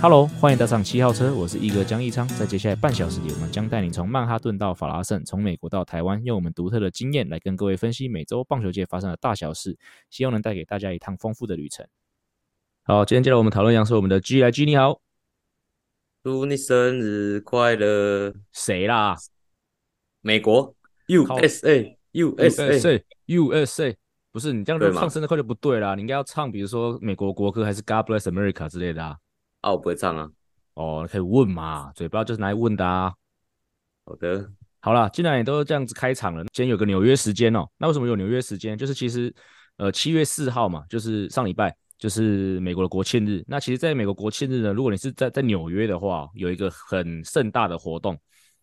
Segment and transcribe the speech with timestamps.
[0.00, 2.26] Hello，欢迎搭上七号车，我是一哥江一昌。
[2.28, 9.76] 在接下来半小时里，我们将带你从曼哈顿到法拉盛，从美国到台湾，用我们独特的经验来跟各位分析每周棒球界发生的大小事，
[10.08, 11.84] 希望能带给大家一趟丰富的旅程。
[12.84, 15.00] 好，今天接着我们讨论，是我们的 G 来 G，你好，
[16.22, 18.32] 祝你生日快乐！
[18.52, 19.16] 谁啦？
[20.20, 20.76] 美国
[21.08, 23.96] USA USA USA，
[24.30, 29.16] 不是你这样就唱生日快乐不对啦，你应该要唱，比如说美国国歌，还是 God Bless America 之类的啊。
[29.60, 30.28] 啊，我不会唱啊。
[30.74, 33.12] 哦，可以问嘛，嘴巴就是拿来问的啊。
[34.04, 34.48] 好的，
[34.80, 37.68] 好了，既然也都这样子开场了，今天有个纽约时间哦。
[37.76, 38.78] 那为什么有纽约时间？
[38.78, 39.34] 就是其实，
[39.76, 43.44] 呃，七月四号嘛，就是上礼拜，就是美国的国庆日。
[43.48, 48.16] 那其实，在美国国庆日呢，如果你是在在纽约的话，有一个很盛大的活动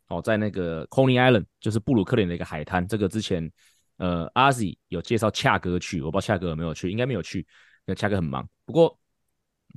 [0.08, 2.88] 哦，在那个 Coney Island，就是布鲁克林的一个海滩。
[2.88, 3.52] 这个之前，
[3.98, 7.46] 呃，阿 Z 有介绍恰哥去，我不知道恰哥有没有去，应该没有去，因
[7.88, 8.48] 为恰哥很忙。
[8.66, 8.98] 不过。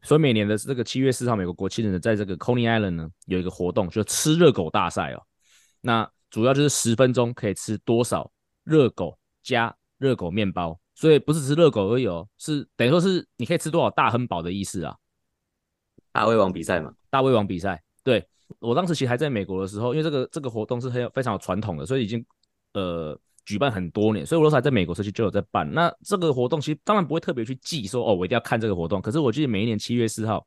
[0.02, 5.22] 所以每年的这个七月四号，美国国庆日呢，在这个 Coney Island 呢，有一个活动，就吃热狗大赛哦。
[5.80, 8.30] 那主要就是十分钟可以吃多少
[8.64, 14.96] 热狗加热狗面包，所以不是吃热狗而已哦，是等于说是你可以吃多少大亨堡的意思啊。
[16.12, 17.82] 大胃王比赛嘛，大胃王比赛。
[18.02, 18.26] 对，
[18.58, 22.24] 我当时其实还在美国的时候，因为这个这个活动是很有非常有传统的，所以已经
[22.74, 23.18] 呃。
[23.48, 25.66] 举办很多年，所以我那时候还在美国时期就有在办。
[25.72, 29.00] 那这个活动其实当然不会特别去记说哦，我一定要看这个活动。
[29.00, 30.46] 可是我记得每一年七月四号，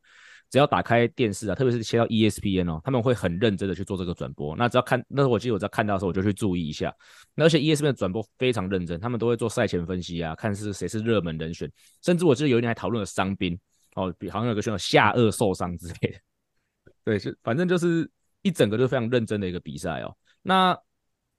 [0.52, 4.56] 只要打开电视啊，特别是切到 ESPN 哦，他们会很认真的去做这个转播。
[4.56, 6.94] 那只要看，那时候我记得我只要看到的时候，我就去注意一下。
[7.34, 11.68] 那而且 ESPN 的转播非常认真，他们都会做赛前分析啊，看是谁是热门人选。
[12.04, 13.58] 甚至我记得有一年还讨论了伤兵
[13.96, 16.20] 哦，比好像有个选手下颚受伤之类的。
[17.04, 18.08] 对，就反正就是
[18.44, 20.16] 一整个就非常认真的一个比赛哦。
[20.44, 20.78] 那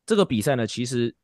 [0.05, 1.15] 这个比赛呢，其实。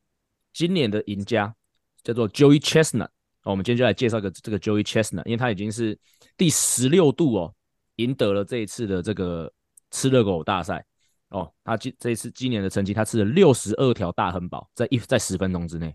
[0.52, 1.54] 今年的赢家
[2.02, 3.08] 叫做 Joey Chestnut，
[3.42, 5.98] 哦，我们今天就来介绍个这个 Joey Chestnut，因为他已经是
[6.36, 7.54] 第十六度哦
[7.96, 9.52] 赢得了这一次的这个
[9.90, 10.84] 吃热狗大赛。
[11.30, 15.94] 哦，他今这一次今年的成绩，他吃了六十二条大亨堡，在一在十分钟之内，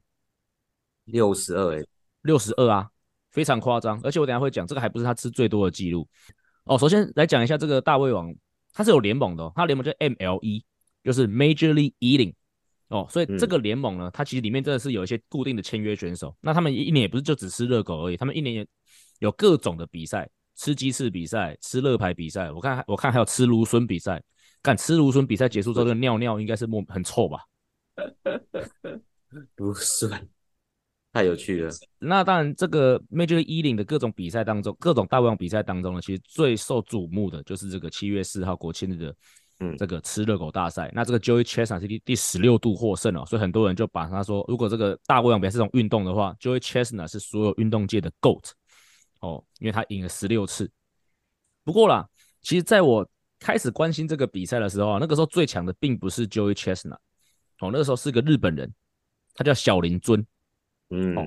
[1.05, 1.83] 六十二诶，
[2.21, 2.87] 六十二啊，
[3.31, 6.07] 非常夸张，而且我等下会讲这个还不是他吃最多的记录。
[6.65, 6.77] 哦。
[6.77, 8.31] 首先来讲一下这个大胃王，
[8.73, 10.63] 他是有联盟的，哦，他联盟叫 MLE，
[11.03, 12.35] 就是 Major League Eating。
[12.93, 16.29] 哦，所以这个联盟呢，它其实里面真的是有一些固定的签约选手。
[16.29, 18.67] 嗯、那他们一年也不是就只吃热狗而已，他们一年也
[19.17, 22.51] 有各种的比赛，吃鸡翅比赛，吃乐牌比赛。
[22.51, 24.21] 我看我看还有吃芦笋比赛。
[24.61, 27.39] 干吃芦笋比赛结束之后，这个尿尿应该是莫很臭吧？
[29.55, 30.07] 不是，
[31.11, 31.71] 太有趣了。
[31.97, 39.15] 那当然，这个 Major League Eating 的各种比赛当中，各种大胃王比赛当中呢，其实最受瞩目的就是这个七月四号国庆日的。
[39.63, 48.51] 嗯，这个吃热狗大赛，那这个 Joey Chestnut 是第第十六度获胜哦，所以很多人就把他说，如果这个大胃王比赛是这种运动的话，Joey Chestnut 是所有运动界的 GOAT
[49.21, 50.69] 哦，因为他赢了十六次。
[51.63, 52.05] 不过啦，
[52.41, 53.07] 其实在我
[53.39, 56.97] 开始关心这个比赛的时候啊，那个时候最强的并不是 Joey Chestnut
[57.59, 58.73] 哦，那个时候是个日本人，
[59.33, 60.25] 他叫小林尊。
[60.89, 61.21] 嗯，哦、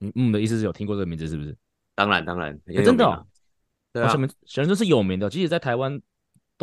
[0.00, 1.54] 嗯嗯的意思是有听过这个名字是不是？
[1.94, 3.26] 当然当然，欸、真的、哦，
[3.92, 6.00] 对啊，小林小林尊是有名的，即使在台湾。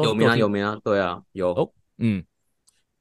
[0.03, 1.53] 有名啊，有名啊，对啊，有。
[1.53, 2.23] 哦，嗯，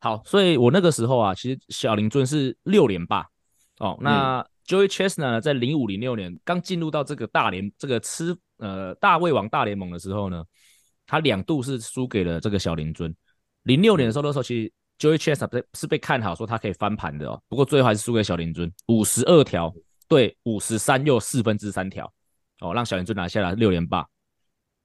[0.00, 3.26] 好，所以我那个时候啊，其实小林尊是六连霸。
[3.78, 3.96] 哦。
[4.00, 10.44] 那 Joey Chestnut 呢，在零五零六年刚进入到这个大联这个吃呃大胃王大联盟的时候呢，
[11.06, 13.14] 他两度是输给了这个小林尊。
[13.62, 19.72] 零六年的时候，那时候其实 Joey Chestnut 是被看好说他可以翻盘的哦，不过最后还是输给小林尊，五十二条
[20.08, 22.12] 对五十三又四分之三条。
[22.60, 24.06] 哦，让小林尊拿下了六连霸。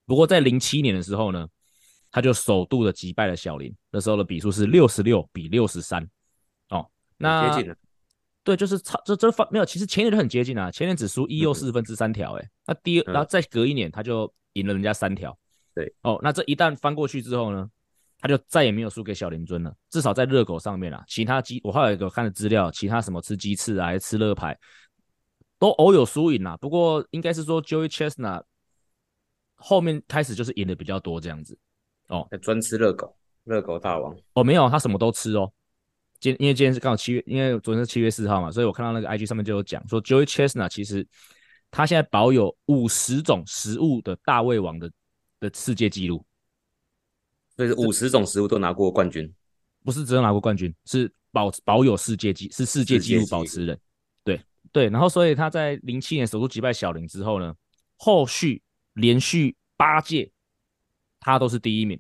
[0.06, 1.48] 不过在零七年的时候呢，
[2.12, 6.06] 他就首度的击败了小林，那时候的比数是六十六比六十三，
[6.70, 6.86] 哦，
[7.18, 7.76] 那接近了，
[8.44, 15.38] 对，就是差这这方没有，其实前年就很接近啊，前年只输一又四分之三条，哎，那第二，然后再隔一年他就赢了人家三条，
[15.74, 17.70] 对，哦，那这一旦翻过去之后呢，
[18.20, 24.58] 他就再也没有输给小林尊了，至少在热狗上面啊，其他鸡我后来有一个看的资料，其他什么吃鸡翅啊，还是吃乐牌，
[25.58, 28.44] 都偶有输赢啊，不过应该是说 Joey Chestnut
[29.56, 31.58] 后面开始就是赢的比较多这样子。
[32.12, 33.16] 哦，专吃热狗，
[33.46, 34.16] 热狗大王。
[34.34, 35.52] 哦，没有，他什么都吃哦。
[36.20, 41.08] 今因为今天是刚好七月，因为昨天是七月四号嘛，所以我看到那个 IG 上面就有讲说，Joey Chestnut 其实
[41.72, 44.92] 他现在保有五十种食物的大胃王的
[45.40, 46.24] 的世界纪录，
[47.56, 49.34] 所以是五十种食物都拿过冠军，
[49.84, 53.80] 不是只有拿过冠军，是保保有世界纪是世界纪录保持人。
[54.24, 54.40] 对，
[54.72, 57.56] 对，然后所以他在零七年首度击败小林之后呢，
[57.96, 58.62] 后续
[58.94, 60.30] 连续八届
[61.22, 61.98] 他都是第一名。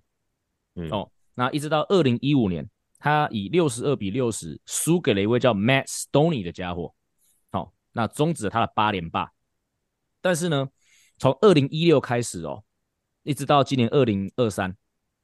[0.75, 2.69] 嗯、哦，那一直到二零一五年，
[2.99, 6.93] 他以六十二比六十输给了一位叫 Matt Stoney 的家伙。
[7.51, 9.31] 好、哦，那终止了他的八连霸。
[10.19, 10.67] 但是呢，
[11.17, 12.61] 从二零一六开始哦，
[13.23, 14.75] 一直到今年二零二三，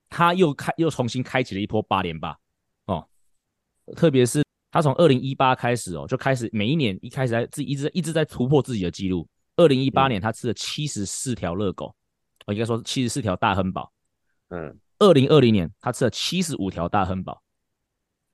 [0.08, 2.38] 他又开又重新开启了一波八连霸。
[2.86, 3.06] 哦，
[3.96, 4.42] 特别是。
[4.70, 9.28] 他从二零一八开始哦，就开始每一年一开始在自己一直一直在突破自己的记录。
[9.56, 11.96] 二零一八年他吃了七十四条热狗，
[12.48, 13.94] 我应该说七十四条大亨堡。
[14.48, 17.44] 嗯，二零二零年他吃了七十五条大亨堡，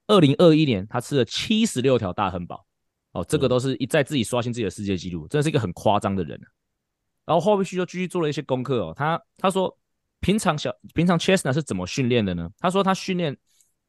[0.08, 2.66] 二零二一年他吃了七十六条大亨堡。
[3.12, 6.40] 哦，这个都是一再自己刷新自己的世界纪录，真的是一个很夸张的人。
[7.26, 9.78] 然后后续就继续做了一些功课哦，他他说
[10.22, 12.50] 平常小平常 Chestnut 是怎么训练的呢？
[12.60, 13.38] 他说他训练。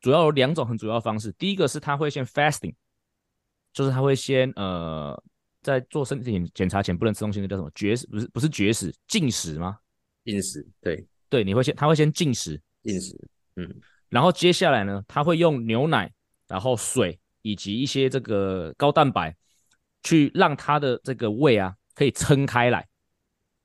[0.00, 2.74] 主要有两种很主要的方式，第一个是他会先 fasting，
[3.72, 5.18] 就是他会先呃
[5.62, 8.06] 在做身体检查前不能吃东西，那叫什么绝食？
[8.08, 9.78] 不是不是绝食，禁食吗？
[10.24, 13.14] 禁食，对对，你会先他会先进食，进食，
[13.56, 13.68] 嗯，
[14.08, 16.10] 然后接下来呢，他会用牛奶，
[16.48, 19.34] 然后水以及一些这个高蛋白，
[20.02, 22.86] 去让他的这个胃啊可以撑开来，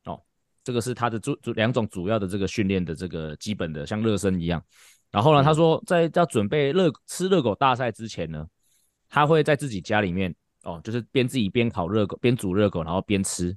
[0.06, 0.22] 哦，
[0.64, 4.64] 这个是他的主主两种主要的这个训练的这个基本的像热身一样。
[5.12, 8.46] 然后呢，他说在要准备热吃热狗大赛之前呢，
[9.08, 13.56] 他会在自己家里面哦，就是边自己边烤热狗，边煮热狗，然后边吃。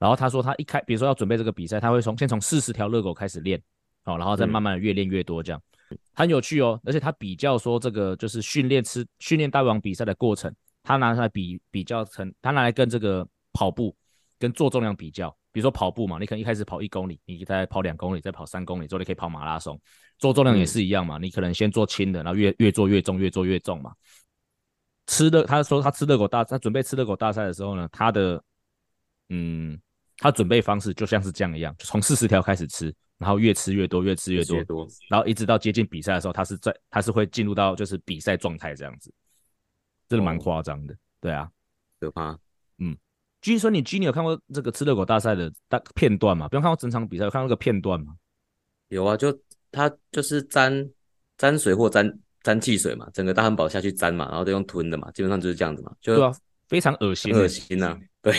[0.00, 3.62] 然后他说他一开，比如说要准备这个比赛，他会从先从四十条热狗开始练，
[4.04, 6.80] 哦，然后再慢慢的越练越多，这样、嗯、很有趣哦。
[6.84, 10.52] 而且他比较说这个就是训练吃训练大王比赛的过程，
[10.82, 13.94] 他拿出来比比较成，他拿来跟这个跑步
[14.38, 15.30] 跟做重量比较。
[15.52, 19.76] 比如说跑步嘛，你可能一开始跑一公里，你再跑两公里，再跑三公里，之后你可以跑马拉松。
[20.16, 23.92] 做重量也是一样嘛，嗯、你可能先做轻的，然后越越做越重，越做越重嘛。
[25.08, 28.40] 吃的，他说他吃热狗大，他准备吃热狗大赛的时候呢，他的
[29.30, 29.76] 嗯，
[30.20, 39.12] 他准备方式就像是这样一样，从四十条开始吃，然后越吃越多，越吃越多，越多然后一直到接近比赛的时候，他是在他是会进入到就是比赛状态这样子，
[40.08, 41.50] 真的蛮夸张的，哦、对啊，
[41.98, 42.38] 可怕，
[42.78, 42.96] 嗯。
[43.40, 46.46] 据说你 G，你有看过这个吃热狗大赛的大片段吗？
[46.46, 48.14] 不用看过整场比赛，有看过那个片段吗？
[48.88, 49.32] 有啊，就
[49.72, 50.90] 他就是沾
[51.38, 56.30] 沾水或沾沾汽水嘛，整个大汉堡下去沾嘛，然后都用吞的嘛，基本上就是这样子嘛，就对啊，
[56.68, 58.34] 非常恶心，恶心呐、啊，对，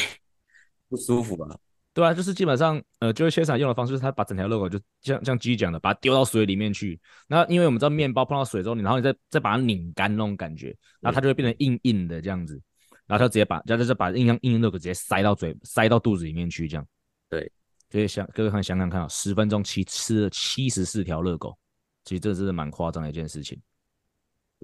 [0.87, 1.57] 不舒服啊，
[1.93, 12.61] 对啊，就是基本上呃，就是切场用的方式，就是他把整条热狗就像像鸡讲的，把它丢到水里面去，那因为我们知道面包碰到水之后，你然后你再再把它拧干那种感觉，然后它就会变成硬硬的这样子。
[13.07, 16.87] 然后他直接把，然后就把硬硬硬热狗直接塞到嘴，塞到肚子里面去，这样。
[17.29, 17.51] 对，
[17.89, 21.57] 所以想各位看想想看啊，十分钟七吃了七十四条热狗，
[22.05, 23.59] 其实这真的蛮夸张的一件事情。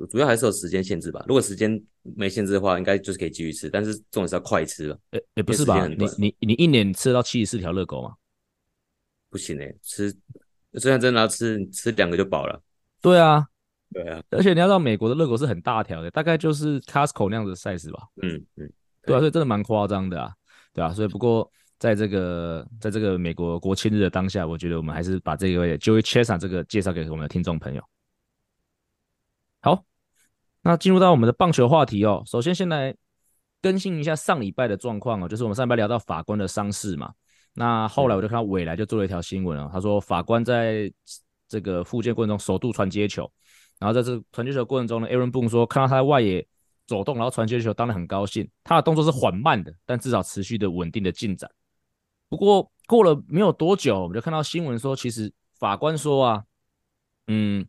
[0.05, 4.99] 主要还是有时间限制吧，如果时间没限制的话，应该就是可以继续吃，但是重点是要快吃了。
[5.11, 5.87] 诶诶，不是吧？
[5.87, 8.13] 你你你一年吃得到七十四条热狗吗？
[9.29, 10.15] 不行诶、欸，吃，
[10.73, 12.61] 虽然真的要吃，你吃两个就饱了。
[13.01, 13.47] 对啊。
[13.93, 18.03] 对啊，而且你要知道，美国的热狗是很大条的，大概就是 Costco 那样子的 size 吧。
[18.21, 18.69] 嗯嗯，
[19.05, 20.29] 对啊，所以真的蛮夸张的啊，
[20.73, 21.49] 对啊，所以不过
[21.79, 27.81] 在这个在这个美国国庆日的当下，我觉得我们还是把这个 Joey Chestnut 这个介绍给我们的听众朋友。
[29.67, 29.83] 好，
[30.61, 32.23] 那进入到我们的棒球话题哦。
[32.25, 32.95] 首先，先来
[33.61, 37.11] 更新一下上礼拜的状况哦，就是我们上礼拜聊到法官的伤势嘛。
[37.53, 40.89] 那后来我就看到未来就做了一条新闻哦，他说法官在
[41.49, 43.29] 这个复健过程中首度传接球。
[43.77, 46.47] 然后在这个传接球过程中呢，Aaron Boone 说看到他在外野
[46.85, 48.49] 走动，然后传接球，当然很高兴。
[48.63, 51.51] 他的动作是缓慢的，但至少持续的稳定的进展。
[52.29, 56.43] 不过过了没有多久，我们就看到新闻说，其实法官说啊，
[57.27, 57.67] 嗯，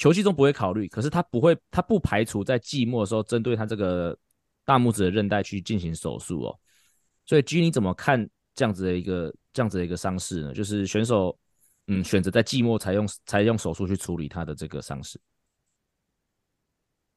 [0.00, 4.18] 球季中不会考虑，可是他不会，他不排除在季末的时候针对他这个
[4.64, 6.58] 大拇指的韧带去进行手术哦。
[7.26, 10.54] 所以 G 你怎么看这样子的一个这样子的一个伤势呢？
[10.54, 11.38] 就是选手。
[11.86, 15.20] 嗯，选择在季末才用才用手术去处理他的这个伤势。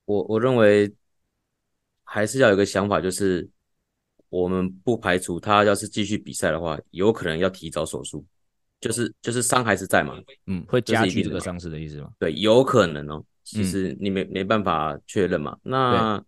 [0.05, 0.91] 我我认为
[2.03, 3.47] 还是要有个想法，就是
[4.29, 8.25] 我们不排除他要是继续比赛的话，有可能要提早手术。
[8.87, 10.15] 就是就是伤还是在嘛，
[10.47, 12.09] 嗯，会加剧这个伤势的意思吗？
[12.19, 13.23] 对，有可能哦。
[13.43, 15.57] 其实你没、嗯、没办法确认嘛。
[15.63, 16.23] 那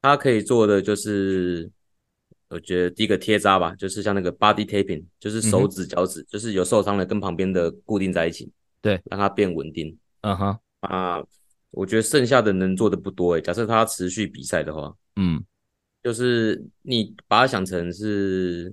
[0.00, 1.70] 他可以做的就是。
[2.48, 9.96] 我觉得第一个贴扎吧，就是像那个 body taping，就是手指、脚趾，就是有受伤的跟旁边的固定在一起，对，让它变稳定。
[10.20, 11.24] 嗯哼，啊，
[11.70, 13.40] 我觉得剩下的能做的不多诶。
[13.40, 15.42] 假设他持续比赛的话，嗯，
[16.02, 18.70] 就是你把它想成是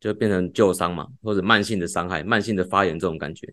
[0.00, 3.52] 就变成旧伤嘛，或者慢性的伤害、慢性的发炎这种感觉。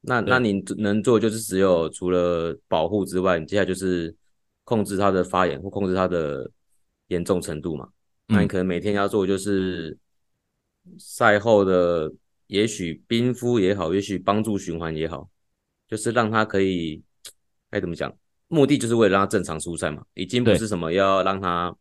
[0.00, 4.14] 那那你能做就是只有除了保护之外，你接下来就是
[4.64, 6.50] 控制它的发炎或控制它的
[7.08, 7.88] 严重程度嘛。
[8.26, 9.96] 那你可能每天要做就是
[10.98, 12.12] 赛后的，
[12.46, 15.28] 也许冰敷也好，也许帮助循环也好，
[15.88, 17.02] 就是让他可以
[17.70, 18.14] 该怎么讲？
[18.48, 21.74] 目的就是为了让他正常出赛嘛，已经不是什么要让他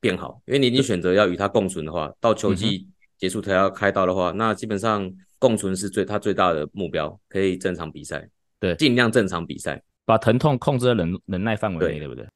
[0.00, 2.88] 变好，因为你已经选择要与他共存的话，到秋季
[3.22, 12.26] 结束才要开刀的话，那基本上共存是最他最大的目标，可以正常比赛，对，尽量正常比赛，把疼痛控制在忍忍耐范围内，对不对？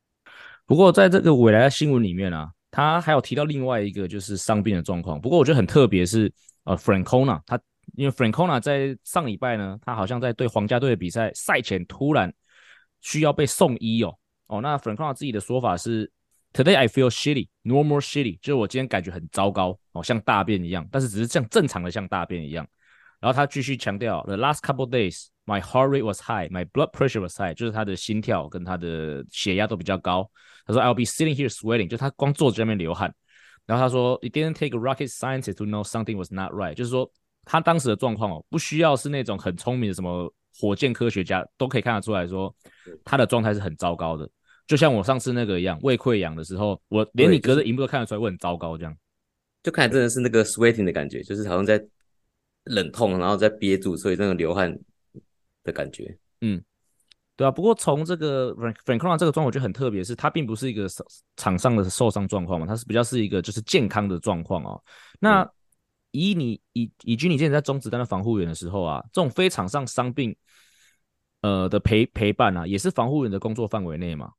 [0.65, 5.21] 不过在这个未来的新闻里面啊，他还有提到另外一个就是伤病的状况。
[5.21, 7.61] 不过我觉得很特别是，呃，Francona 他
[7.97, 12.33] 因为 Francona 在上礼拜呢，他好像在对皇家队的比赛赛前突然。
[13.03, 14.17] 需要被送医哦
[14.49, 16.11] 哦，那 Francona 自己的说法是
[16.57, 22.67] ，Today I feel shitty, normal shitty，就是我今天感觉很糟糕哦，像大便一样，但是只是像正常的像大便一样。
[23.21, 30.31] 然后他继续强调，The last couple days my heart rate was high, my blood pressure was high，就是他的心跳跟他的血压都比较高。
[30.65, 33.15] 他说 I'll be sitting here sweating，就他光坐在这边流汗。
[33.67, 37.11] 然后他说，It didn't take a rocket scientist to know something was not right，就是说
[37.45, 40.33] 他当时的状况哦，不需要是那种很聪明的什么。
[40.59, 42.51] 火箭科学家都可以看得出来说，
[43.05, 44.27] 他的状态是很糟糕的，
[44.67, 48.97] 就像我上次那个一样，胃溃疡的时候，我连你隔着荧幕都看得出来我很糟糕，这样，
[49.63, 51.83] 就看真的是那个 sweating 的感觉，就是好像在
[52.65, 54.77] 冷痛，然后在憋住，所以那个流汗
[55.63, 56.19] 的感觉。
[56.41, 56.63] 嗯，
[57.37, 57.51] 对啊。
[57.51, 58.55] 不过从这个
[58.85, 60.89] Francona 这个状况，我觉得很特别，是它并不是一个
[61.37, 64.83] 场上的受伤状况嘛，它是比较是一个就是健康的状况哦。
[65.21, 65.51] 那、嗯
[66.13, 70.35] 以你以以军你之前在中子弹的防护员的时候啊，这种非场上伤病，
[71.43, 74.33] 呃的陪陪伴啊，也是防护员的工作范围内吗？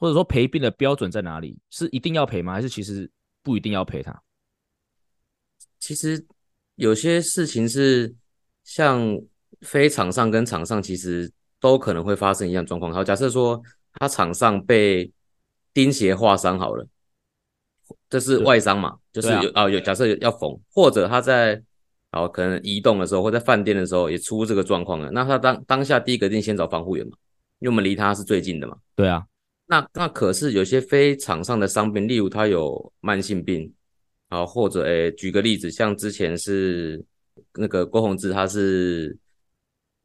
[0.00, 1.56] 或者说陪病的标准在哪里？
[1.70, 2.54] 是一定要陪吗？
[2.54, 3.08] 还是其实
[3.42, 4.20] 不一定要陪他？
[5.78, 6.26] 其实
[6.74, 8.12] 有些事情是
[8.64, 9.20] 像
[9.60, 11.30] 非场上跟场上，其实
[11.60, 12.92] 都可能会发生一样状况。
[12.92, 15.12] 好，假设说他场上被
[15.72, 16.86] 钉鞋划伤好了。
[18.08, 18.96] 这是外伤嘛？
[19.12, 21.60] 就是有啊，有假设要缝，或者他在
[22.12, 25.10] 哦可能移动的时候，或在饭店的时候也出这个状况了。
[25.10, 27.12] 那他当当下第一个一定先找防护员嘛，
[27.58, 28.76] 因为我们离他是最近的嘛。
[28.96, 29.24] 对啊，
[29.70, 33.72] 那那可是有些非场上的伤病，例如他有慢性病，
[34.28, 37.02] 啊，或者诶，举个例子，像之前是
[37.54, 39.16] 那个郭宏志，他是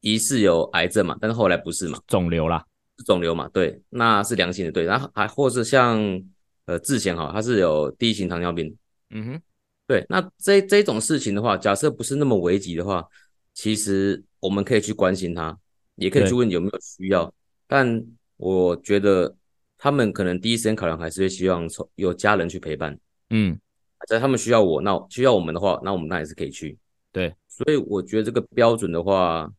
[0.02, 2.64] 疑似有癌症嘛，但是后来不是嘛，肿瘤啦，
[3.06, 6.24] 肿瘤嘛，对，那是良性的，对，然后还或是像。
[6.68, 8.76] 呃，之前哈，他是有第一型糖尿病，
[9.12, 9.42] 嗯哼，
[9.86, 13.08] 对，那这这种事情的话，假设不是那么危急的话，
[13.54, 15.56] 其实我们可以去关心他，
[15.98, 17.32] 也可以去问有没有需要，
[17.68, 18.04] 但
[18.38, 19.36] 我觉得
[19.78, 22.98] 他们可能第一时间考量还是会希望从有家人去陪伴，
[23.30, 23.60] 嗯，
[24.08, 26.78] 在他们需要我，那需要我们的话，那我们那也是可以去，
[27.12, 29.52] 对，所以我觉得这个标准的话，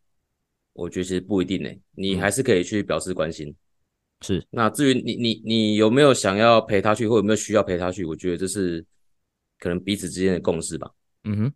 [0.73, 3.55] 我觉得其实不一定呢，你还是可以去表示关心。
[4.23, 8.03] 是，那至于你你你有没有想要陪他去，或有没有需要陪他去？
[8.05, 8.83] 我觉得这是
[9.59, 10.91] 可能彼此之间的共识吧。
[11.25, 11.53] 嗯哼，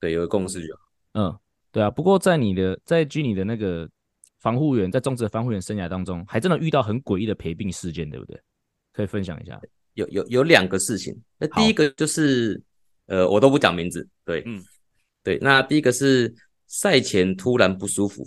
[0.00, 0.80] 对，有个共识就好。
[1.12, 1.38] 嗯，
[1.70, 1.88] 对啊。
[1.88, 3.88] 不过在你的在据你的那个
[4.42, 8.38] 防护员在种植的防护员生涯当中，还真的遇到很诡异的陪病事件，对不对？
[8.92, 9.58] 可以分享一下。
[9.94, 11.16] 有有有两个事情。
[11.38, 12.60] 那第一个就是
[13.06, 14.06] 呃，我都不讲名字。
[14.24, 14.62] 对，嗯，
[15.22, 15.38] 对。
[15.40, 16.34] 那第一个是
[16.66, 18.26] 赛前突然不舒服。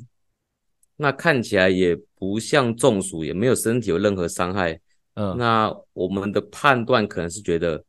[0.96, 4.80] 那看起来也不像中暑，也没有身体有任何伤害。
[5.16, 7.84] 嗯，那我们的判断可能是觉得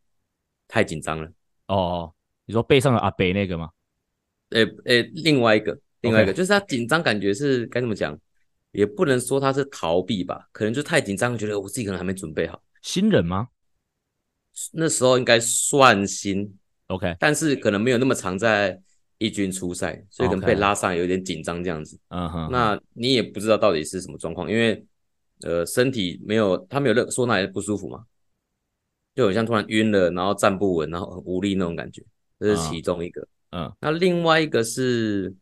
[0.66, 1.30] 太紧张了。
[1.68, 2.12] 哦，
[2.44, 3.70] 你说背上的阿北那个吗？
[4.50, 8.18] 诶诶，另外一个，另外一个就是他紧张，感觉是该怎么讲？
[8.72, 12.62] 也不能说他是逃避吧，可能就太紧张，觉得我自己可能还没准备好。
[12.82, 13.48] 新人吗？
[14.72, 16.56] 那时候应该算新。
[16.88, 18.80] OK，但是可能没有那么常在。
[19.18, 21.98] 一军出赛，所以可能被拉上有点紧张这样子。
[22.08, 24.86] 嗯哼，那你也不知道到底是什么状况，因为
[25.40, 28.04] 呃身体没有他没有任说哪里不舒服嘛，
[29.14, 32.04] 就好像突然晕了，然后站不稳，然后很无力那种感觉，
[32.38, 33.26] 这是其中一个。
[33.52, 35.34] 嗯，那另外一个是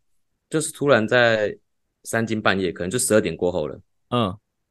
[0.54, 1.58] 就是突然在
[2.04, 3.80] 三更半夜，可能就十二点过后了。
[4.10, 4.22] 嗯，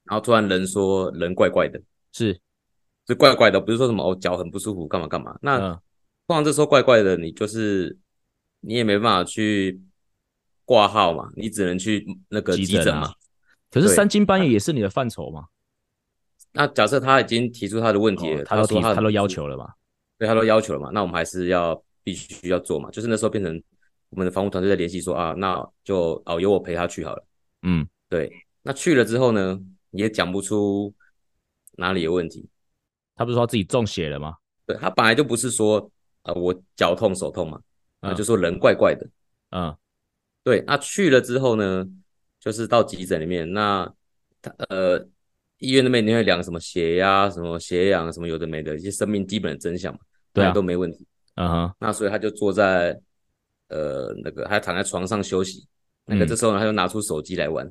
[0.06, 2.40] 然后突然人说人怪怪的，是，
[3.06, 5.38] 就怪怪的，不是说什么哦脚很不舒服干嘛干嘛。
[5.42, 5.60] 那
[6.28, 7.98] 通常这时候怪怪的，你就是。
[8.66, 9.82] 你也没办法去
[10.64, 13.12] 挂号嘛，你只能去那个急诊嘛。
[13.70, 15.48] 可是三更半夜也是你的范畴嘛？
[16.54, 19.74] 那假设他已经提出他的问题了，他都提，他都要求了嘛？
[20.18, 20.92] 对，他都要求了嘛？
[20.94, 22.90] 那我们还是要必须要做嘛？
[22.90, 23.62] 就是那时候变成
[24.14, 27.26] 我们的防护团队在联系说啊，那就哦由我陪他去好了。
[27.64, 28.32] 嗯，对。
[28.62, 29.60] 那去了之后呢，
[29.92, 30.94] 也讲不出
[31.74, 32.48] 哪里有问题。
[33.16, 34.36] 他不是说自己中邪了吗？
[34.66, 35.92] 对，他本来就不是说
[36.24, 37.60] 呃我脚痛手痛嘛。
[38.00, 39.08] 啊，就说人怪怪的，
[39.52, 39.74] 嗯，
[40.44, 41.88] 对，那去了之后呢，
[42.38, 43.90] 就是到急诊里面，那
[44.42, 45.00] 他呃
[45.60, 50.00] 医院那边你会量什么血压、什么血氧、什么有的没的一些生命基本的真相嘛，
[50.34, 51.08] 对啊，都没问题。
[51.36, 53.00] 嗯哼，那所以他就坐在
[53.74, 55.68] 呃那个，还躺在床上休息。
[56.06, 57.68] 那个这时候呢，他就拿出手机来玩，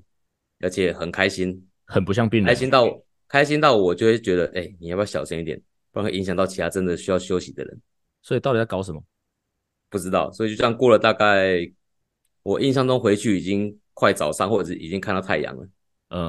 [0.61, 5.61] 而且很开心，很不像病人，开心到开心到我就会觉得，哎、欸，你要不要小声一点，
[5.93, 7.81] 不然会影响到其他真的需要休息的人。
[8.23, 9.03] 所以到底在搞什么？
[9.89, 10.33] 不知道。
[10.33, 11.61] 所以就这样过了大概，
[12.43, 15.69] 我印象中回去已经快早上，或者是已经看到太阳了。
[16.09, 16.25] 嗯，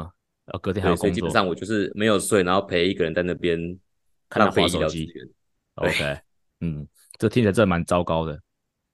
[0.45, 1.07] 然后隔天还有工作。
[1.07, 3.57] 所以基本上我就是没有睡，然后陪一个人在那边
[4.29, 5.07] 看他滑手机。
[5.75, 6.17] OK，
[6.59, 6.87] 嗯。
[7.19, 8.37] 这听起来真的蛮糟糕的，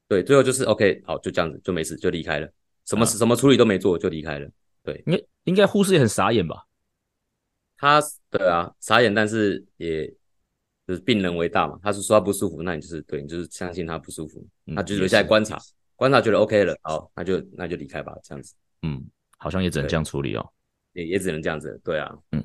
[0.09, 2.51] 对，最后就是 OK，好，就这样子，就没事，就离开了，
[2.83, 4.49] 什么、啊、什么处理都没做就离开了，
[4.83, 6.65] 对，应该应该护士也很傻眼吧？
[7.77, 8.01] 他，
[8.31, 10.07] 对啊，傻眼，但是也
[10.87, 15.59] 就是病人为大嘛，他是说他不舒服，那你就是对你就是相信他不舒服，嗯、他就留下来观察，
[15.95, 19.05] 观察觉得 OK 了，好，那就那就离开吧，这样子，嗯，
[19.37, 20.49] 好像也只能这样处理哦，
[20.93, 22.43] 也也只能这样子，对啊，嗯，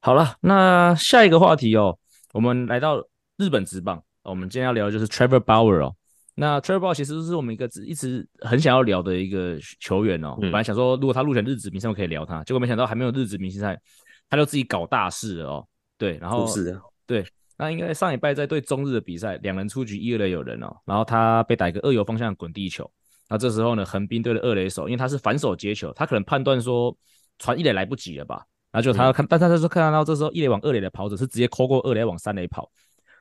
[0.00, 1.98] 好了，那下一个话题哦，
[2.32, 4.02] 我们来到日本职棒。
[4.22, 5.94] 我们今天要聊的就是 Trevor Bauer 哦。
[6.36, 10.34] 那 Trevor 其实是我们一个一直很想要聊的一个球员哦。
[10.38, 12.42] 嗯、本来想说，如果他入选日职明星赛，可以聊他。
[12.44, 13.80] 结果没想到还没有日职明星赛，
[14.28, 15.66] 他就自己搞大事了哦。
[15.96, 16.76] 对，然后是
[17.06, 17.24] 对，
[17.56, 20.76] 那应该上礼拜在对中日的比赛，两人出局，一垒有人哦。
[20.84, 22.90] 然后他被打一个二游方向滚地球。
[23.28, 26.94] 那这时候呢，横滨队的二垒手，因为他是反手接球，他可能判断说
[27.38, 28.44] 传一垒来不及了吧。
[28.72, 32.68] 然后就他要看，嗯、但他就是看到这时候一垒往二垒的跑者是直接抠过二垒往三垒跑。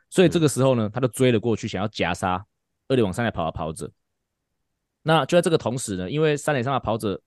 [0.10, 2.44] 所以这个时候呢，他就追了过去，想要夹杀
[2.88, 3.92] 二垒往三垒跑的跑者。
[5.02, 7.22] 那就在这个同时呢，因为三垒上的跑者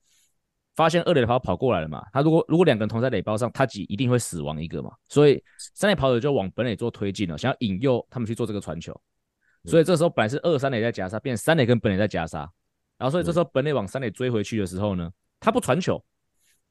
[0.75, 4.91] 发现二垒的跑跑过来了嘛，他如果如果两个人同在垒包上，他几一定会死亡一个嘛。
[5.09, 5.43] 所以
[5.75, 8.99] 三垒跑者就往本垒做推进了，想要引诱他们去做这个传球。
[9.65, 12.39] 所以这时候本来是二三垒在夹杀，变三垒跟本垒在夹杀。
[12.97, 16.03] 然后所以这时候本垒往三垒追回去的时候呢，他不传球，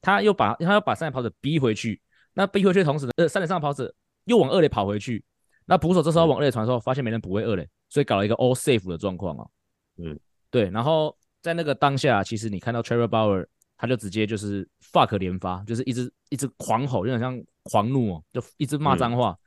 [0.00, 2.00] 他又把他要把三垒跑者逼回去。
[2.35, 5.25] 那逼回去的同时呢，呃，三垒上的跑者又往二垒跑回去。
[5.66, 9.50] 那捕手这时候往二垒传的时候，发现没人补位二垒，所以搞了一个 all safe 的状况哦。
[9.99, 10.18] 嗯，
[10.49, 10.70] 对。
[10.70, 19.30] 然后在那个当下，其实你看到 Trevor Bauer，他就直接就是 fuck 连发，就是一直一直狂吼，有点像狂怒哦，就一直骂脏话。
[19.30, 19.38] 嗯、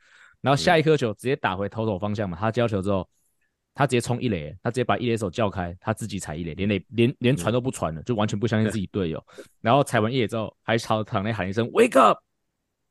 [0.42, 3.08] 然后下一颗球直接打回投手方向嘛，他交球之后，
[3.72, 9.24] 他直接冲一垒，他直接把一垒手叫开，他自己踩一垒，连垒连连传都不传了，就完全不相信自己队友。
[9.38, 12.18] 嗯、然后踩完一垒之后，还朝场内喊一声 wake up。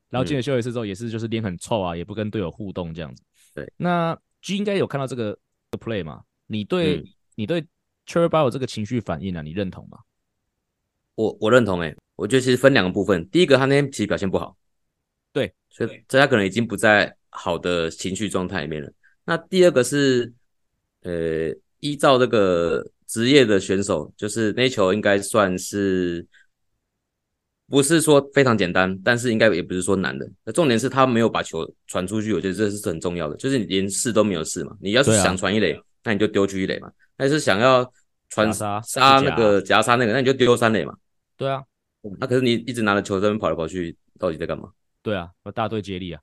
[0.10, 3.24] 然后进了休息室之后，也是就是脸很臭啊，也不跟队友互动这样子。
[3.54, 5.38] 对，那 G 应该有看到这个
[5.80, 6.24] play 嘛？
[6.48, 7.63] 你对、嗯、你对
[8.08, 10.00] Bauer 这个情绪反应啊，你认同吗？
[11.13, 13.30] 我我认同诶、欸，我觉得其实分两个部分。
[13.30, 14.58] 第一个，他那天其实表现不好，
[15.32, 18.91] 对，所以这他可能已经不在好的情绪状态里面了。
[19.26, 20.34] 那第二个是，
[21.02, 26.26] 呃，依照这个职业的选手，就是那球应该算是。
[27.69, 30.29] 不是说非常简单，但是应该也不是说难的。
[30.43, 33.36] 那重点是他没有把球传出去，我觉得这是很重要的。
[33.36, 34.75] 就是你连试都没有试嘛。
[34.82, 36.91] 你要是想传一垒，啊、那你就丢去一垒嘛。
[37.15, 37.89] 但是想要
[38.29, 40.95] 传杀杀那个夹杀那个，那你就丢三垒嘛。
[41.38, 41.62] 对啊，
[42.19, 44.69] 那可是你一直拿着球在那边跑来跑去，到底在干嘛？
[45.03, 46.19] 对啊，大队接力啊，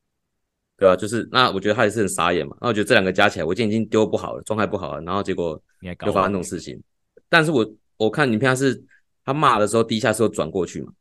[0.76, 2.56] 对啊，就是那我觉得他也是很傻眼嘛。
[2.60, 5.60] 那我觉得这两个加起来，我今天已经丢不好了，状态不好了，然后结果
[6.04, 6.82] 又发生这种事情。
[7.28, 8.82] 但是我我看影片他是
[9.24, 10.92] 他骂的时候，第一下是有转过去嘛。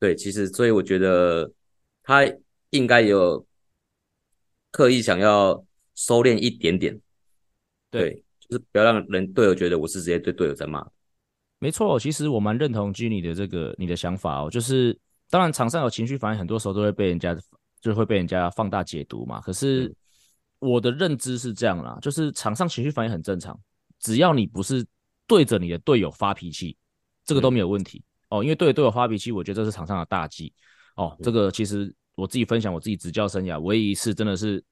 [0.00, 1.52] 对，其实所以我觉得
[2.02, 2.22] 他
[2.70, 3.46] 应该有
[4.72, 5.62] 刻意想要
[5.94, 6.98] 收敛一点点，
[7.90, 10.84] 对，对，就是不要让人队友觉得我是直接对队友在骂。
[11.58, 17.36] 没错，其实我蛮认同你的这个你的想法哦，就是当然场上有情绪反应，很多时候都会被人家
[17.82, 19.38] 就会被人家放大解读嘛。
[19.42, 19.94] 可是
[20.60, 23.60] 我的认知是这样啦，就是场上情绪反应很正常，
[23.98, 24.82] 只要你不是
[25.26, 26.74] 对着你的队友发脾气，
[27.26, 27.98] 这个都没有问题。
[27.98, 30.52] 嗯哦，因为对队友发脾气，我觉得这是场上的大忌。
[30.96, 34.62] 哦，这个其实我自己分享我自己执教生涯唯一一次真的是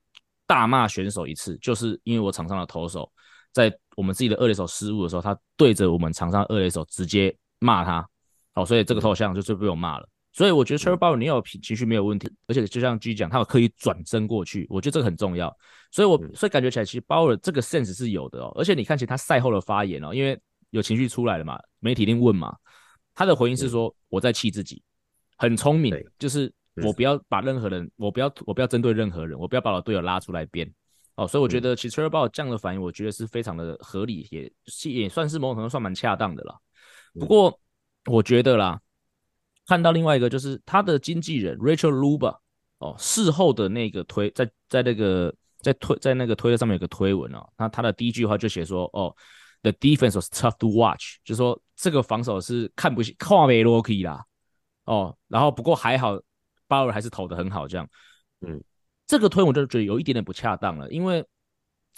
[0.46, 3.10] 大骂选手一次，就是因为我场上的投手
[3.52, 8.06] 在我们自己的二垒手失误的时候，他对着我们场上二垒手直接骂他。
[8.54, 10.08] 好，所以这个投像就是被我骂了。
[10.32, 15.52] 所以我觉得 Trevor Bauer 你有情绪没有问题，而且就像 G 讲，他有刻意转身过去，我觉得这个很重要。
[15.90, 18.52] 所以我所以感觉起来，其实 Bauer 这个 sense 是有的哦。
[18.56, 20.38] 而且你看其实他赛后的发言哦，因为
[20.70, 22.54] 有情绪出来了嘛，媒体一定问嘛。
[23.18, 24.80] 他的回应是说：“我在气自己，
[25.38, 26.52] 很聪明，就是
[26.84, 30.72] 我不要把任何人，我不要我不要针对任何人，我不要把我队友拉出来编。
[31.16, 34.52] 哦，所以我觉得其实 Trevor Bauer 这样的反应，我觉得是非常的合理，也
[34.88, 36.56] 也算是某种程度算蛮恰当的啦。
[37.14, 37.58] 不过
[38.06, 38.80] 我觉得啦，
[39.66, 42.38] 看到另外一个就是他的经纪人 Rachel Luba
[42.78, 49.12] 哦，事后的那个推在在那个在推在那个推特上面有个推文哦，那他的第一句话就写说：哦。”
[49.60, 54.24] The defense was tough to watch，就是说这个防守是看不看没落去啦，
[54.84, 56.18] 哦，然后不过还好，
[56.66, 57.88] 巴尔还是投的很好，这样。
[58.40, 58.60] 嗯，
[59.06, 61.24] 这个推我就觉得有一点点不恰当了，因为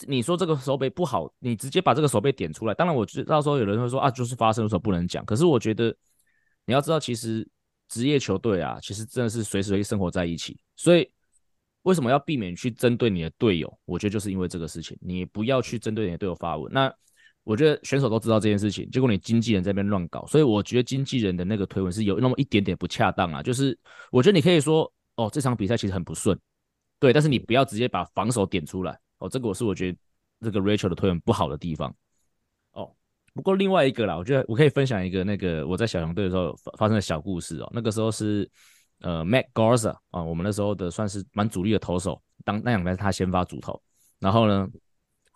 [0.07, 5.97] 你说这个手背不好，你直接把这个手背点出来，当然我知道说有人会说啊，就是发生的时候不能讲，可是我觉得
[6.67, 7.49] 你要知道，其实
[7.89, 11.11] 职业球队啊，其实真的是随时随地生活在一起，所以
[11.83, 13.81] 为什么要避免去针对你的队友？
[13.87, 16.71] 我觉得就是因为这个事情，你不要去针对你的队友发文。
[16.71, 16.95] 那
[17.51, 23.77] 我觉得选手都知道这件事情，结果你经纪人在那边乱搞，所以我觉得经纪人的那个推文是有那么一点点不恰当啊，就是
[24.13, 26.39] 我觉得你可以说哦，这场比赛其实很不顺。
[27.01, 29.99] 对，但是你不要直接把防守点出来哦，这个我是我觉得
[30.43, 31.93] 这个 Rachel 的推文不好的地方
[32.71, 32.89] 哦。
[33.35, 37.69] 不过另外一个啦，我觉得我可以分享一个那个我在小熊队的时候发发生的小故事哦。
[37.73, 38.49] 那个时候是
[39.01, 43.83] 呃 Matt Garza 啊，我们那时候的算是蛮主力的投手，当那两边他先发主投，
[44.21, 44.69] 然后呢，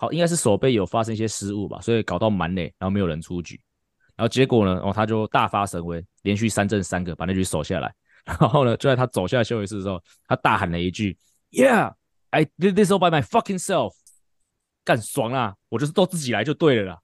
[0.05, 3.61] 好应该是守备有发生一些失误吧，所以搞到满垒，然后没有人出局，
[4.17, 7.93] 然后结果呢，哦他就大发神威，连续三振三个把那局守下来，
[8.25, 11.17] 然后呢就在他走下来休息室的时候，他大喊了一句。
[11.51, 11.95] Yeah,
[12.31, 13.93] I did this all by my fucking self。
[14.85, 15.55] 干爽啦！
[15.69, 16.99] 我就是都自己来就对了啦。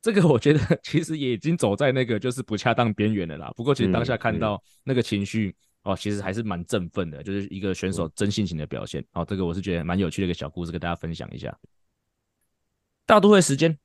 [0.00, 3.52] 这个我觉得 其实也已经走在那个就是不恰当边缘了啦。
[3.56, 9.02] 不过其实当下看到那个情绪、哦，其实还是蛮振奋的，就是一个选手真性情的表现。
[9.02, 11.54] 嗯哦，这个我是觉得蛮有趣的一个小故事，跟大家分享一下。
[13.06, 13.78] 大都会时间，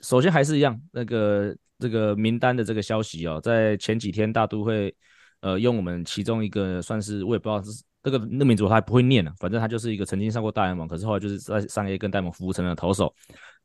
[0.00, 4.94] 首先还是一样，那个这个名单的这个消息哦，在前几天大都会
[5.40, 7.82] 呃用我们其中一个算是我也不知道是。
[8.02, 13.12] 这个那名字我还不会念呢，反正他就是一个曾经上过大联盟，可是后来就是在上 A 跟大联盟服务成的投手，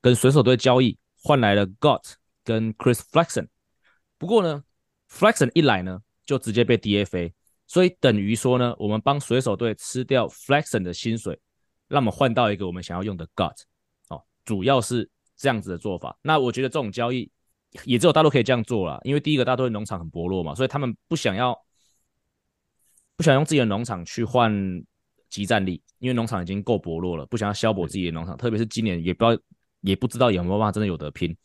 [0.01, 2.13] 跟水手队交易换来了 Got
[2.43, 3.45] 跟 Chris Flexon。
[4.17, 4.63] 不过呢
[5.11, 7.31] ，Flexon 一来呢，就直接被 DFA，
[7.67, 11.39] 所以等于说呢，我们帮水手队吃掉 Flexon 的薪水，
[11.87, 13.53] 让我们换到一个我们想要用的 GOT。
[14.41, 16.17] 哦，主要是这样子的做法。
[16.21, 17.29] 那我觉得这种交易
[17.85, 21.57] 也只有大陆可以这样做了，因为第一个大陆的农场很薄弱嘛，所以他们不想要。
[23.17, 24.51] 不想用自己的农场去换
[25.29, 29.43] 集战力，因为农场已经够薄弱了，不想要削薄自己的农场，特别是今年也不知道
[29.81, 31.37] 也不知道有没有办法真的有得拼。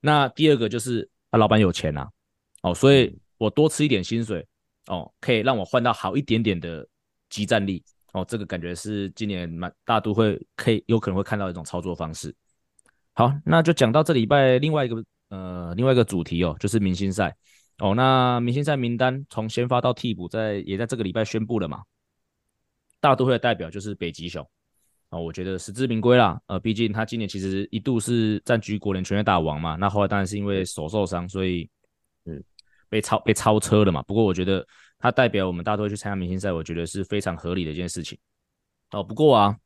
[0.00, 2.08] 那第二个就是啊，老板有钱啊，
[2.62, 4.46] 哦，所以我多吃一点薪水
[4.86, 6.88] 哦，可以让我换到好一点点的
[7.28, 12.34] 集战力哦，这个感觉是今年蛮大都会可以有可能会看到一种操作方式。
[13.14, 17.34] 好，那就讲到这礼拜另外一个呃另外一个主题哦，就是明星赛。
[17.78, 21.82] 哦，那明星赛名单从先发到替补，在也在这个礼拜宣布了嘛？
[23.00, 24.46] 大都会的代表就是北极熊，
[25.08, 26.38] 哦，我觉得实至名归啦。
[26.46, 31.66] 呃，毕竟他今年其实一度是占据国联全垒打王嘛，那后来当然是因为手受伤，所以
[32.26, 32.44] 嗯
[32.90, 34.02] 被超被超车了嘛。
[34.02, 34.66] 不过我觉得
[35.00, 38.16] 他代表我们大都会去参加明星赛，我觉得是非常合理的一件事情。
[38.92, 39.56] 哦，不过啊，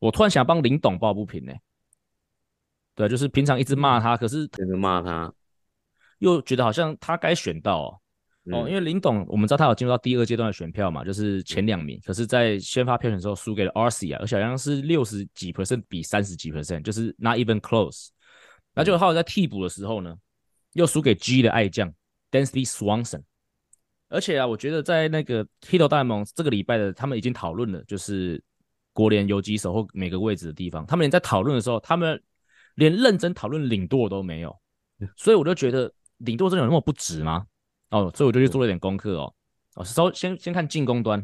[0.00, 1.60] 我突然想帮林董抱不平呢、欸。
[2.94, 5.32] 对，就是平常一直骂他，可是一直骂他。
[6.18, 8.00] 又觉得好像他该选到哦，
[8.44, 18.08] 嗯、哦，因为林董我们知道他有进入到第二阶段的选票嘛，就是前两名，可是，在先发票选的时候输给了 Arcia，而且好像是六十几 percent 比三十几 percent，就是 not even close。
[18.74, 20.16] 那就后来在替补的时候呢，
[20.74, 21.92] 又输给 G 的爱将
[22.30, 23.22] Dansby Swanson。
[24.12, 28.42] 而且啊，我觉得在那个 Hito 大联盟这个礼拜的，他们已经讨论了，就是
[28.92, 32.22] 国联游击手或每个位置的地方，他们连在讨论的时候，他们
[32.74, 34.56] 连认真讨论领舵都没有，
[35.16, 35.92] 所以我就觉得。
[36.24, 37.44] 领舵真的有那么不值吗？
[37.90, 39.34] 哦，所以我就去做了一点功课哦。
[39.74, 41.18] 哦，稍先先看进攻端。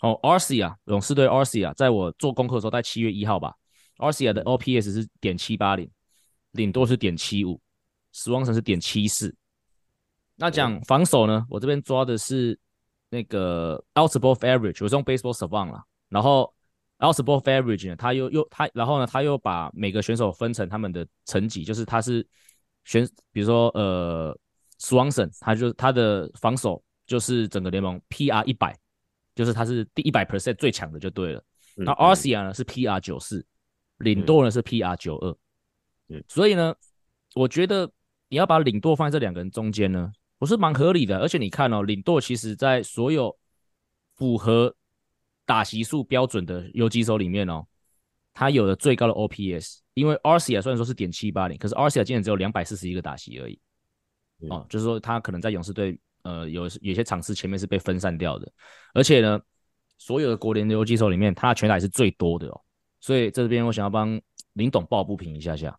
[0.00, 3.54] 哦，Arcia 啊，勇士队 Arcia 啊，在我做功课的时候，在七月一号吧
[3.96, 5.90] ，Arcia 的 OPS 是点七八零，
[6.50, 7.58] 领舵是点七五，
[8.12, 9.34] 死亡神是点七四。
[10.36, 12.58] 那讲防守呢，我这边抓的是
[13.10, 15.84] 那个 outs above average，我是用 Baseball Savant 啦。
[16.08, 16.54] 然后
[16.98, 22.26] outs above average 呢，他又又他，然后呢，他又把每个选手分成他们的层级，就是他是。
[22.88, 24.38] 选，比如说，呃
[24.78, 28.78] ，Swanson，他就他的防守就是整个联盟 PR 一百，
[29.34, 31.42] 就是他是第一百 percent 最强的就对了。
[31.74, 33.44] 那 Arcia 呢是 PR 九四，
[33.96, 35.36] 领舵呢是 PR 九二。
[36.06, 36.72] 对，所以呢，
[37.34, 37.90] 我觉得
[38.28, 41.18] 你要把领舵放在这两个人中间呢，不是蛮合理的。
[41.18, 43.36] 而且你看哦，领舵其实在所有
[44.16, 44.74] 符合
[45.44, 47.66] 打席数标准的游击手里面哦。
[48.38, 53.58] 他有了最高的 OPS，因为 Arcia 虽然说是点七八零，可是 Arcia 今年只有两百四十一个打席而已。
[54.42, 58.52] 嗯、哦，就是说他可能在勇士队，呃，有有些场次前面是被分散掉的。
[58.92, 59.40] 而且呢，
[59.96, 62.60] 所有的国联的游击手里面，他的全垒是最多的哦。
[63.00, 64.20] 所以这边我想要帮
[64.52, 65.74] 林董抱不平一下下。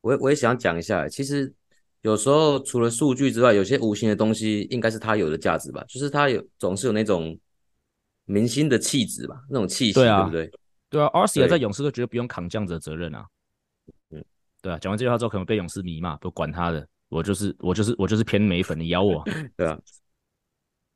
[0.00, 1.52] 我我也想讲一下，其实
[2.02, 7.38] 有时候除了数据之外，有些无形的东西应该是他有的价值吧，就是他有总是有那种
[8.24, 10.50] 明星的气质吧，那种气息，对，啊、对不对？
[10.88, 13.26] 对啊，Arcia 在勇士都觉得不用扛这样子的责任啊。
[14.10, 14.24] 嗯，
[14.62, 19.22] 对啊，讲完这句话之后，可能被勇士迷嘛，不管他的，我就是我就是我就是偏美粉，你咬我。
[19.56, 19.78] 对啊，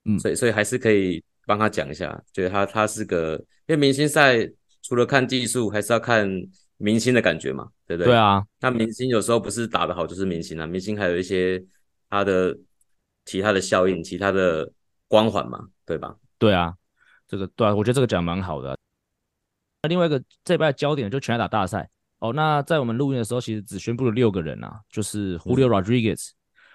[0.04, 3.36] 嗯，所以所以还是可以帮他讲一下，觉得他他是个，
[3.66, 4.50] 因为明星赛
[4.82, 6.28] 除了看技术，还是要看
[6.76, 8.12] 明星的感觉嘛，对不对？
[8.12, 11.64] 对啊，那明星有时候不是打得好就是明星啊，明星还有一些
[12.10, 12.56] 他的
[13.24, 14.70] 其他的效应、其他的
[15.08, 16.16] 光环嘛，对吧？
[16.38, 16.74] 对啊，
[17.26, 18.76] 这个对啊，我觉得这个讲蛮好的。
[19.82, 22.32] 那另外一个这一拜的焦点就全垒打大赛哦。
[22.32, 26.30] 那在我们录音的时候，其实只宣布了六个人啊，就是 Julio Rodriguez、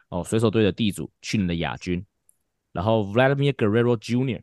[0.09, 2.05] 嗯、哦，水手队的地主，去年的亚军，
[2.71, 4.41] 然后 Vladimir Guerrero Jr.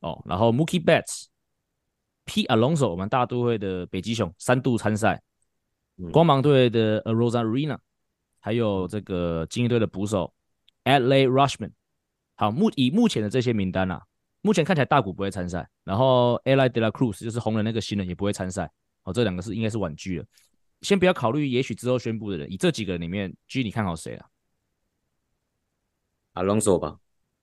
[0.00, 1.26] 哦，然后 Mookie Betts、
[2.24, 5.22] Pete Alonso，我们大都会的北极熊三度参赛，
[5.96, 7.78] 嗯、光芒队的 Arozarena，
[8.38, 10.32] 还有这个精英队的捕手
[10.84, 11.72] Adley Rutschman。
[12.34, 14.02] 好，目以目前的这些名单啊。
[14.44, 18.68] 目前看起来大谷不会参赛，然后 Elly De La Cruz 就是红人那个新人也不会参赛，
[19.04, 20.24] 哦，这两个是应该是婉拒了。
[20.80, 24.26] 先不要考虑，也许之后宣布的人，以这几个人里面，G 你看好谁啊
[26.34, 26.98] ？Alonso 吧。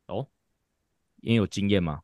[0.07, 0.27] 哦，
[1.21, 2.01] 因为有经验吗？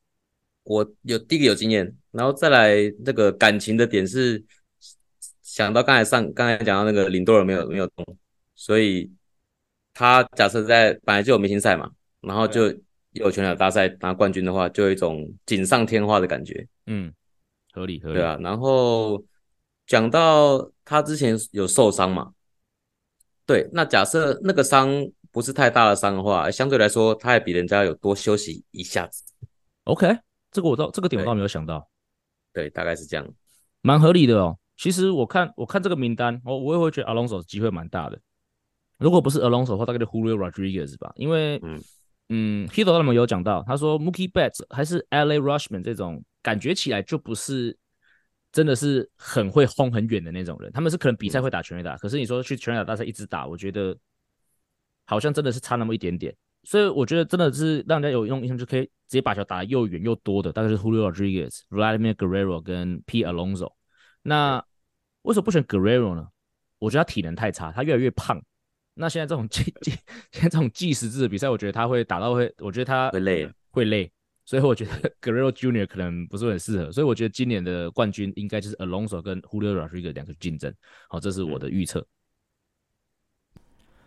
[0.65, 2.75] 我有第一个有经验，然后再来
[3.06, 4.43] 那个感情的点是
[5.41, 8.06] 想到刚才上刚才讲到那个林多尔没有没有动，
[8.54, 9.12] 所以
[9.93, 12.71] 他假设在本来就有明星赛嘛，然后就。
[13.15, 16.67] 有全垒大赛拿冠军的话，就有一种锦上添花的感觉。
[16.86, 17.13] 嗯，
[17.71, 18.15] 合理合理。
[18.15, 19.23] 对啊，然后
[19.88, 22.34] 讲到他之前有受伤嘛，
[23.45, 24.89] 对，那假设那个伤
[25.32, 29.23] 不是太大的伤的话，相对来说他也比人家有多休息一下子。
[29.86, 30.17] OK，
[30.56, 31.88] 这个我倒这个点我倒没有想到。
[32.54, 33.28] 对，对，大概是这样，
[33.82, 34.58] 蛮合理的哦。
[34.78, 38.20] 其实我看我看这个名单，我我也会觉得 Alonso 机会蛮大的。
[38.98, 41.82] 如果不是 Alonso 的话，大概就 Julio Rodriguez 吧，因为嗯。
[42.30, 47.78] 嗯，Hito 他们有讲到，他说 Mookie Betts 还是 Adley Rutschman 这种感觉起来就不是
[48.52, 53.96] 真的是很会轰很远的那种人，他们是可能比赛会打全垒打，可是你说去全垒打大赛一直打，我觉得
[55.06, 63.71] 好像真的是差那么一点点，所以我觉得真的是让人家有用印象就可以直接把球打得又远又多的，大概是 Julio Rodriguez、Vladimir Guerrero 跟 Pete Alonso。
[64.23, 64.63] 那
[65.21, 66.28] 为什么不选 Guerrero 呢？
[66.80, 68.41] 我觉得他体能太差，他越来越胖。
[68.95, 69.91] 那现在这种计计，
[70.32, 74.12] 现在这种计时制的比赛，我觉得他会打到会，我觉得他会累，会累，
[74.45, 80.73] 所以我觉得 Guerrero Junior 可能不是很适合，所以我觉得今年的冠军应该就是 Alonso 跟 Julio Rodriguez 两个竞争。
[81.10, 82.06] 好，这是我的预测。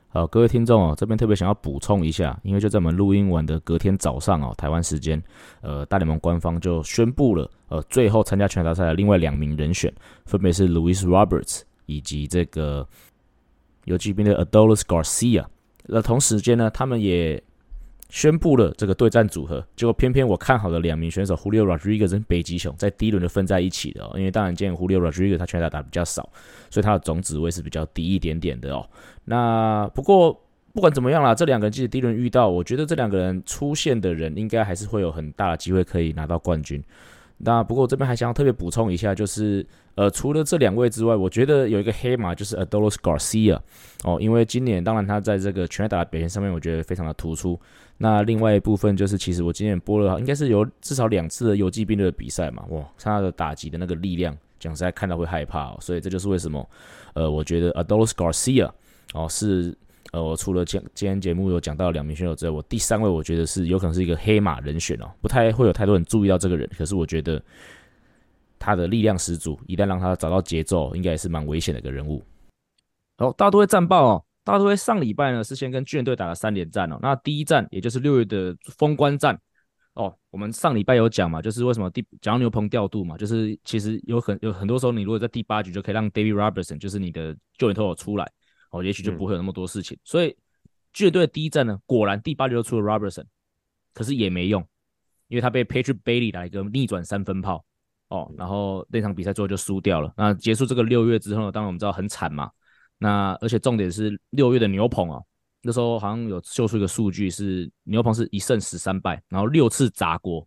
[0.08, 5.22] 好，各位听众哦，这边特别想要补充一下，因为就在我们录音完的隔天早上哦，台湾时间，
[5.60, 9.92] 呃，大联盟官方就宣布了，呃，最后参加全打赛的另外两名人选，
[10.24, 12.86] 分别是 Louis Roberts 以及这个。
[13.84, 15.46] 游击兵的 Adolis Garcia，
[15.86, 17.42] 那同时间呢，他们也
[18.08, 19.64] 宣布了这个对战组合。
[19.76, 24.12] 结果偏偏我看好的两名选手 Julio Rodriguez 跟北极熊在第一轮就分在一起的哦。
[24.16, 26.28] 因为当然，见 Julio Rodriguez 他拳打打比较少，
[26.70, 28.88] 所以他的总指位是比较低一点点的哦。
[29.24, 30.32] 那不过
[30.72, 36.82] 不管怎么样啦，这两个人即使第一轮遇到，我觉得这两个人出现的人应该还是会有很大的机会可以拿到冠军。
[37.40, 43.58] 那不过我这边还想要特别补充一下，就是呃，除了这两位之外，我觉得有一个黑马就是 Adolis Garcia
[44.02, 47.58] 哦，因为今年当然他在这个全垒打的表现上面，我觉得非常的突出。
[47.96, 56.68] 那另外一部分就是，其实我今年播了应该是有至少两次的游击兵的比赛嘛，哇，他的打击的那个力量，讲实在看到会害怕哦，所以这就是为什么
[57.14, 58.70] 呃，我觉得 Adolis Garcia
[59.14, 59.72] 哦是。
[60.12, 67.42] 呃，我除了讲今天节目有讲到两名选手之外，我第三位我觉得是有可能是一个黑马人选哦，不太会有太多人注意到这个人，可是我觉得
[68.58, 72.22] 他的力量十足，一旦让他找到节奏，应该也是蛮危险的一个人物。
[73.18, 79.38] 好，大都会战报哦，大都会上礼拜呢是先跟巨人队打了三连战哦，那第一战也就是六月的封关战
[79.92, 88.26] 哦，我们上礼拜有讲嘛，就是为什么第讲牛棚调度嘛，就是其实有很有很多时候，你如果在第八局就可以让 David Robertson，就是你的救援投手出来。
[88.70, 89.96] 哦，也许就不会有那么多事情。
[89.96, 90.36] 嗯、所以
[90.92, 93.24] 巨人队的第一战呢，果然第八局就出了 Robertson，
[93.94, 94.66] 可是也没用，
[95.28, 97.64] 因为他被 Patrick Bailey 来一个逆转三分炮
[98.08, 100.12] 哦，然后那场比赛最后就输掉了。
[100.16, 102.50] 那结束这个六月之后呢，当然我们知道很惨嘛。
[102.98, 105.24] 那而且重点是六月的牛棚哦，
[105.62, 110.44] 那时候好像有秀出一个数据是牛棚是一胜十三败，然后六次砸锅，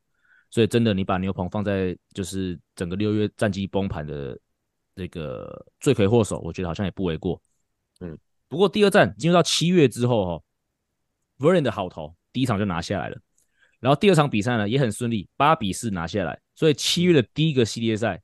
[0.49, 4.37] 所以真的你把牛棚放在就是整个六月战绩崩盘的
[4.95, 7.41] 这个罪魁祸首，我觉得好像也不为过。
[8.01, 8.17] 嗯，
[8.49, 10.43] 不过第二战进入到七月之后，哈
[11.39, 13.17] ，Verlander 的好投第一场就拿下来了，
[13.79, 18.21] 然后第二场比赛呢也很顺利，八比四拿下来，所以七月的第一个系列赛，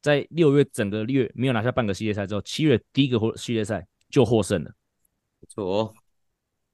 [0.00, 4.72] 在六月整个月没有拿下半个系列赛之后，七月第一个获系列赛就获胜了，
[5.38, 5.94] 不错哦。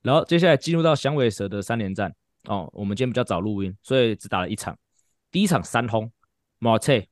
[0.02, 4.78] 然后接下来进入到响尾蛇的三连战哦，我们今天比较早录音，所以只打了一场，
[5.32, 6.10] 第一场三轰
[6.60, 7.08] ，Marte、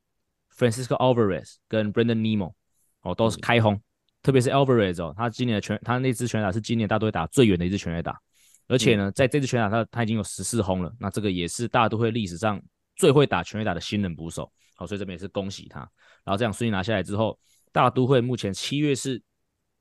[0.57, 2.53] Francisco Alvarez 跟 Brandon Nimmo
[3.01, 3.81] 哦都是开轰。
[4.27, 8.21] 特别是 Alvarez 哦，他今年的全他那支全垒打是今年大都会打最远的一支全垒打，
[8.67, 12.61] 而且呢，在这支全垒打他他已经有十四轰了，那这个也是大都会历史上
[12.97, 14.53] 最会打全垒打的新人捕手。
[14.75, 15.79] 好，所以这边也是恭喜他。
[16.25, 17.39] 然后这样顺利拿下来之后，
[17.71, 19.23] 大都会目前七月是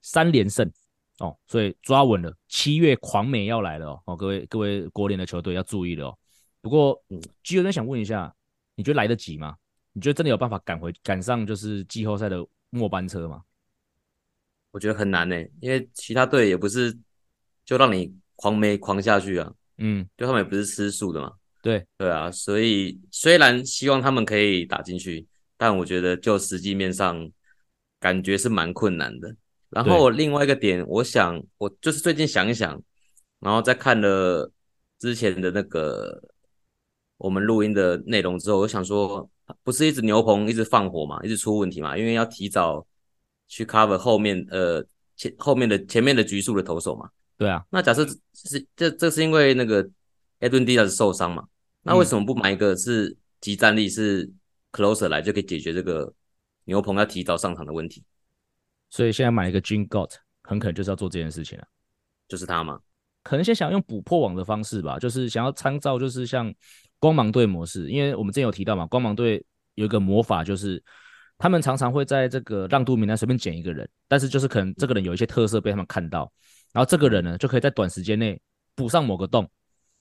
[0.04, 0.72] 三连胜
[1.18, 4.04] 哦，所以抓稳了，七月狂美要来了哦。
[4.06, 6.18] 哦，各位各位国联的球队要注意了哦。
[6.62, 8.32] 不过，嗯，基友呢想问一下，
[8.76, 9.56] 你觉得来得及吗？
[9.92, 13.42] 你觉得真的有办法赶回赶上就是季后赛的末班车吗？
[14.76, 16.94] 我觉得很难呢，因为其他队也不是
[17.64, 19.50] 就让你狂没狂下去啊。
[19.78, 21.32] 嗯，就他们也不是吃素的嘛。
[21.62, 27.32] 对对啊，所以虽然希望他们可以打进去，但我觉得就实际面上
[28.02, 29.34] 感觉是蛮困难的。
[29.70, 32.78] 然后另外一个点，我想我就是最近想一想，
[33.40, 34.52] 然后再看了
[35.00, 36.22] 之前的那个
[37.16, 39.30] 我们录音的内容之后，我想说，
[39.64, 42.86] 不是一直牛棚一直放火嘛，一直出问题嘛，因为要提早
[43.48, 47.10] 去 cover 后面呃前后面的前面的局数的投手嘛。
[47.38, 49.84] 对啊，那假设是这这是因为那个
[50.40, 51.46] Edwin Diaz 受伤嘛？
[51.82, 54.32] 那为什么不买一个是集战力是
[54.72, 56.14] closer 来就可以解决这个
[56.64, 58.04] 牛棚要提早上场的问题？
[58.90, 60.12] 所以现在买一个 Gene Gott
[60.44, 61.66] 很可能就是要做这件事情了，
[62.28, 62.80] 就是他吗？
[63.24, 66.54] 可能先想用补破网的方式吧，就是想要参照就是像
[67.00, 70.82] 光芒队模式，因为我们之前有提到嘛，光芒队有一个魔法就是
[71.38, 76.32] 他们常常会在这个让渡名单随便捡一个人，但是就是可能这个人有一些特色被他们看到，
[76.74, 78.40] 然后这个人呢就可以在短时间内
[78.76, 79.50] 补上某个洞。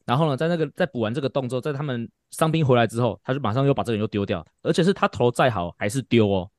[0.07, 6.51] 然后呢，在那个在补完这个洞之后，在他们伤兵回来之后，他就马上又把这个人又丢掉，而且是他投再好还是丢哦。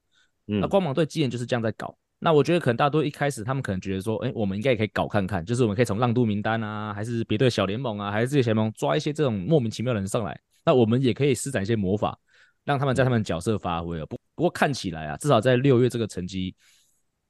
[0.48, 1.96] 嗯，那光芒队今年就是这样在搞。
[2.18, 10.36] 那我觉得可能大多一开始他们可能觉得说，哎，我们应该也可以搞看看，就是我们可以从让渡名单啊，还是别队小联盟啊，还是这些联盟抓一些这种莫名其妙的人上来，
[10.66, 12.18] 那我们也可以施展一些魔法，
[12.64, 14.06] 让他们在他们角色发挥哦。
[14.08, 16.54] 不不过看起来啊，至少在六月这个成绩，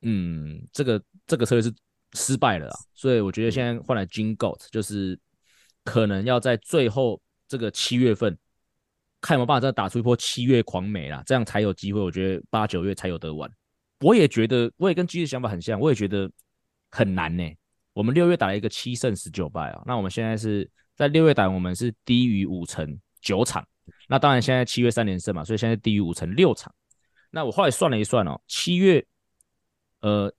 [0.02, 1.74] 嗯，这个这个策略是
[2.13, 2.76] 失败了啊。
[2.94, 5.18] 所以我觉得现在换来金 Gott 就是。
[5.88, 8.36] 可能要在最后这个七月份，
[9.22, 12.02] 看有没有办法再打出一波七月狂美啦，这样才有机会。
[12.02, 13.48] 我觉得八九月才有得玩。
[14.00, 16.28] 我也觉得，我也跟 G 的想法很像，我也觉得
[16.89, 17.44] 很难呢、
[17.94, 23.63] 我们六月打了一个七胜十九败啊，那我们现在是在六月打，我们是低于五成九场。
[24.08, 26.74] 那当然现在七月三连胜嘛，所以现在低于五成六场。
[27.36, 29.06] 那我后来算了一算哦，七月，
[30.00, 30.34] 呃，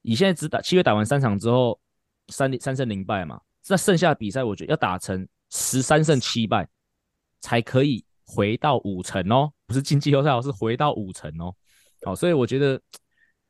[0.00, 1.76] 你现在只打七月打完三场之后，
[2.28, 3.40] 三三胜零败嘛。
[3.68, 6.68] 那剩下的比赛，我觉得要打成十三胜七败，
[7.40, 11.52] 才可以回到五成哦，不是进季后赛哦，是回到五成哦。
[12.04, 12.80] 好，所以我觉得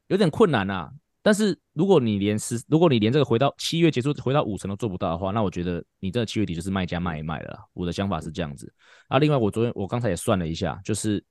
[0.07, 0.91] 有点困难啊。
[1.21, 7.69] 但是如果你连十，如果你连这个回到七月结束回到五成都做不到的话，那我觉得你这个七月底就是卖家卖一卖了。
[7.75, 8.73] 我的想法是这样子
[9.09, 9.19] 啊。
[9.19, 11.23] 另外，我昨天我刚才也算了一下，就是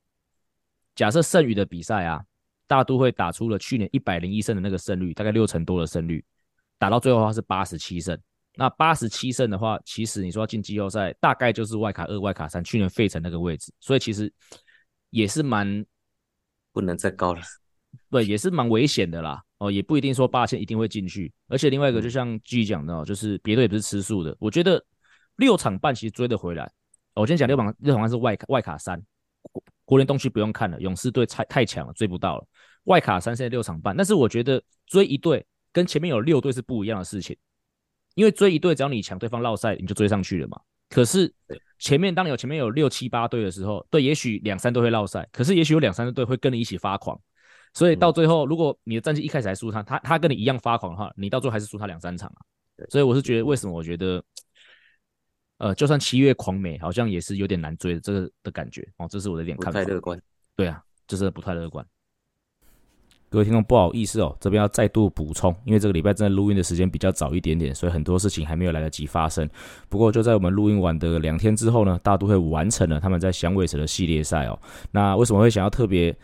[0.97, 2.21] 假设剩余的比赛啊，
[2.65, 6.25] 大都会打出了去年一百零一胜的那个胜率，大概六成多的胜率，
[6.79, 8.19] 打到最后的话是八十七胜。
[8.55, 14.33] 那八十七胜的话，其实你说要进季后赛，大概就是外卡二、外卡三，去年费城那个位置，所以其实
[15.11, 15.85] 也是蛮
[16.73, 17.41] 不能再高了，
[18.09, 19.39] 对，也是蛮危险的啦。
[19.59, 24.35] 哦，也不一定说八千一定会进去，而且另外一个就像继续讲的，哦就是别队也不是吃素的。
[24.39, 24.83] 我觉得
[25.35, 26.71] 六场半其实追得回来。
[27.13, 28.99] 我今天讲六场，六场半是外卡外卡三，
[29.87, 32.45] 国国联东区不用看了，勇士队太太强了，追不到了。
[32.83, 37.35] 外卡三现在六场半，但是我觉得追一队跟前面有六队是不一样的事情。
[38.15, 40.59] 因为追一队，只要你抢对方落赛，你就追上去了嘛。
[40.89, 41.33] 可是
[41.79, 47.19] 前面当你有前面有六七八队的时候，对，也许两三队会落赛，可是也许有两三队会跟你一起发狂。
[47.73, 52.39] 所以到最后，如果你的战绩一开始还输他，他他跟你一样发狂的话，你到最后还是输他两三场啊。
[52.89, 54.23] 所以我是觉得，为什么我觉得，
[55.57, 59.07] 呃，就算七月狂美，好像也是有点难追的这个的感觉哦。
[59.09, 59.79] 这是我的一点看法。
[59.79, 60.21] 不太乐观。
[60.55, 61.85] 对啊，就是不太乐观。
[63.29, 69.49] 各位听众，不好意思哦，这边要再度补充，因为这个礼拜真的录音的时间比较早一点点，所以很多事情还没有来得及发生。
[69.89, 74.57] 不过就在我们录音完的两天之后呢，大都会完成了他们在响尾蛇的系列赛哦。
[74.91, 76.15] 那为什么会想要特别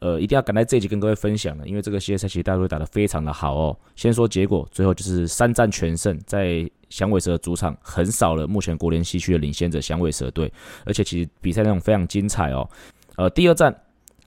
[0.00, 1.66] 呃一定要赶在这一集跟各位分享了？
[1.66, 3.78] 因为这个系列赛其实大都打得非常的好哦。
[3.94, 10.52] 先说结果，最后就是三战全胜，在响尾蛇主场横扫了目前国联西区的领先者响尾蛇队，
[10.84, 12.68] 而且其实比赛内容非常精彩哦。
[13.16, 13.74] 呃，第二战。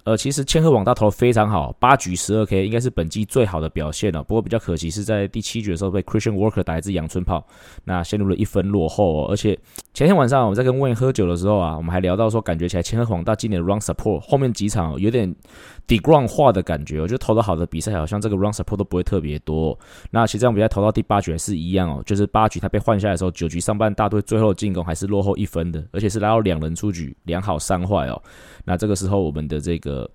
[0.05, 4.21] 呃，其实千鹤网大投非常好，八局十二 K 应该是本季最好的表现了。
[4.21, 7.45] 不过比较可惜是在第七局的时候被 Christian Walker 打一支阳春炮，
[7.85, 9.27] 那陷入了一分落后哦。
[9.29, 9.57] 而且
[9.93, 15.33] 前天晚上我们在跟 Wayne 喝酒的时候啊，我们还聊到说，感觉起来千鹤网大今年的 Run Support 后面几场有点
[15.87, 19.77] DeGrom 化的感觉，我觉得投得好的比赛好像这个 Run Support 都不会特别多。
[20.11, 28.21] 那其实这样比赛投到第八局还是一样哦，就是八局他被换下来的时候，九局上半大队最后进攻还是落后一分的，而且是来到两人出局，两好三坏哦。
[28.65, 30.09] 那这个时候我们的这个。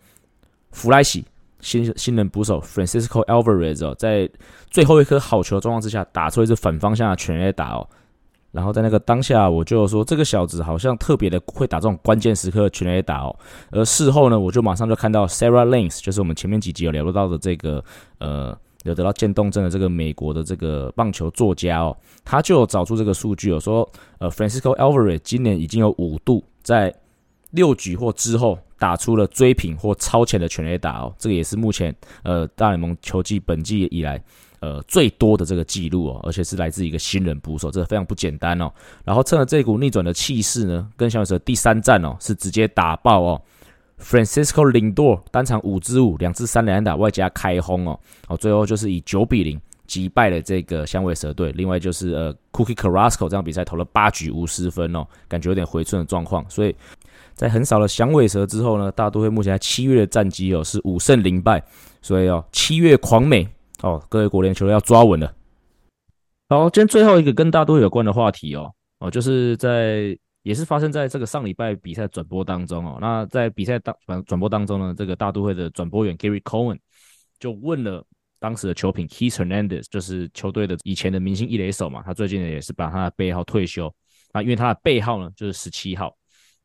[0.70, 1.24] 弗莱西
[1.60, 4.28] 新新人捕手 Francisco Alvarez 哦，在
[4.68, 7.88] 最后一颗好球的状况之下，打出一支反方向的全垒打哦。
[8.50, 13.36] 然后在那个当下，我就说这个小子好像特别的会打这种关键时刻的全垒打哦。
[13.70, 17.84] 而事后呢，我就马上就看到 Sarah Lance，就是我们前面几集有聊到的这个
[18.18, 23.88] 呃有得到渐冻症的这个美国的这个棒球作家哦，他就有找出这个数据哦，说
[24.18, 26.94] 呃 Francisco Alvarez 今年已经有五度在
[27.50, 34.22] 六局或之后打出了追平或超前的全垒打哦，这个也是目前呃大联盟球季本季以来
[34.60, 38.70] 呃最多的这个记录哦，而且是来自一个新人捕手，这非常不简单哦。
[39.04, 43.42] 然后趁着这股逆转的气势呢，跟响尾蛇第三战哦是直接打爆哦
[44.00, 47.98] ，Francisco Lindor 单场五支五，两支三连打外加开轰哦，
[48.28, 51.52] 哦最后就是以九比零击败了这个响尾蛇队。
[51.52, 56.74] 另外就是呃 Cookie Carrasco 这场比赛投了八局无失分哦，感觉有点回春的状况，所以。
[57.34, 61.62] 在横扫了响尾蛇之后呢，大都会目前在七月的战绩哦是五胜零败，
[62.02, 63.46] 所以哦七月狂美
[63.82, 65.32] 哦，各位国联球要抓稳了。
[66.48, 72.98] 好，今天最后一个跟大都会有关的话题哦哦，就是在也是发生在这个上礼拜比赛转播当中哦。
[73.00, 76.78] 那在比赛当转转播当中呢，这个大都会的转播员 Gary Cohen
[77.38, 78.04] 就问了
[78.40, 83.94] 当时的球评 Keith Hernandez，就是球队的以前的明星一垒手嘛，他最近呢也是把他的背号退休
[84.32, 86.16] 啊，因为他的背号呢就是十七号。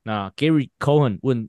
[0.01, 1.47] 那 Gary Cohen 问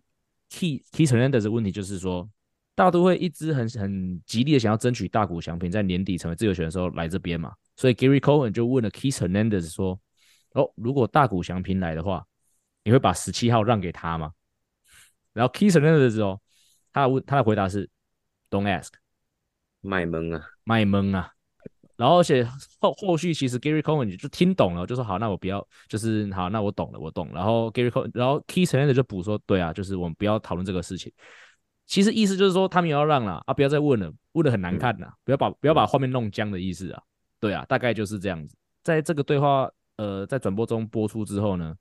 [0.51, 2.29] Keith Keith Hernandez 的问题就是说，
[2.75, 9.99] 大都会一直很很极力的想要争取大谷翔平在年底成为自由球员的时候来这边嘛，所以 Gary Cohen 就问了 Keith Hernandez 说，
[10.53, 12.27] 哦，如果大谷翔平来的话，
[12.83, 14.33] 你会把十七号让给他吗？
[15.33, 16.41] 然后 Keith Hernandez 哦，
[16.93, 17.89] 他的问他的回答是
[18.51, 18.91] Don't ask，
[19.81, 21.31] 卖萌啊，卖萌啊。
[21.97, 22.45] 然后，而且
[22.81, 27.31] 后后续其实 Gary Cohen 就听懂了，就说好，那我不要，就是好，那我懂了，我懂。
[27.33, 31.13] 然后 Gary Cohen，然后 Keith Hernandez 就补说，对啊，就是我们不要讨论这个事情。
[31.87, 37.03] 其实意思就是说，他们也要让了啊，不要再问了，问的很难看呐，不要把不要把画面弄僵的意思啊。
[37.41, 38.57] 对啊，大概就是这样子。
[38.83, 41.75] 在这个对话呃在转播中播出之后呢，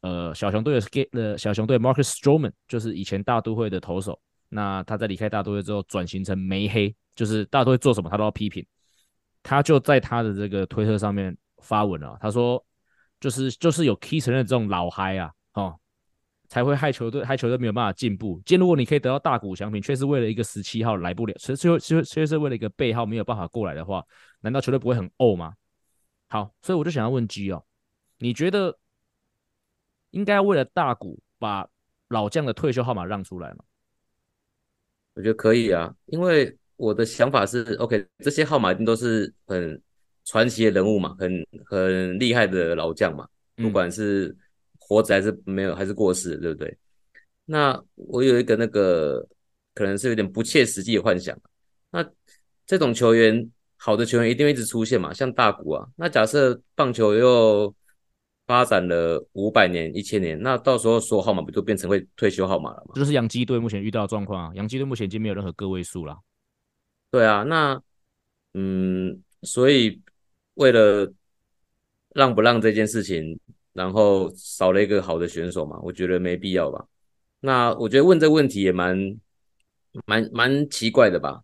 [0.00, 8.66] 呃小熊队的 Skate 呃小熊队 Marcus Stroman 就是以前大都会的投手，那他在离开大都会之后转型成梅黑，就是大都会做什么他都要批评。
[9.42, 12.64] 他就在他的这个推特上面发文了，他说，
[13.20, 15.76] 就是就是有 Keith 的这种老嗨啊，哦，
[16.52, 18.34] 才会害球队害球队没有办法进步。
[18.44, 24.04] 今天如果你可以得到大谷翔平，却是为了一个十七号来不了，却却却却是为了一个背号没有办法过来的话，
[24.42, 25.54] 难道球队不会很怄吗？
[26.28, 27.64] 好，所以我就想要问 G 哦，
[28.18, 28.78] 你觉得
[30.10, 31.66] 应该为了大谷把
[32.08, 33.64] 老将的退休号码让出来吗？
[35.14, 36.54] 我觉得可以啊，因为。
[36.76, 39.80] 我的想法是，OK，这些号码一定都是很
[40.24, 44.36] 传奇的人物嘛，很很厉害的老将嘛，不管是
[44.92, 46.76] 活着还是没有，还是过世，对不对？
[47.44, 49.26] 那我有一个那个
[49.74, 51.36] 可能是有点不切实际的幻想，
[51.90, 52.08] 那
[52.66, 57.74] 这种球员，好的球员一定会一直出现嘛，像大谷啊，那假设棒球又
[58.46, 62.92] 发展了五百年、一千年，那到时候所有号码不就变成会退休号码了吗？
[62.94, 66.18] 这就是洋基队目前遇到的状况啊，洋基队目前已经没有任何个位数了。
[67.10, 67.80] 对啊，那
[68.54, 70.00] 嗯，所以
[70.54, 71.12] 为了
[72.14, 73.38] 让不让这件事情，
[73.72, 76.84] 然后少了一个好的选手嘛，我觉得没必要吧。
[77.40, 78.96] 那我觉得问这个问题也蛮
[80.06, 81.42] 蛮蛮奇怪的吧，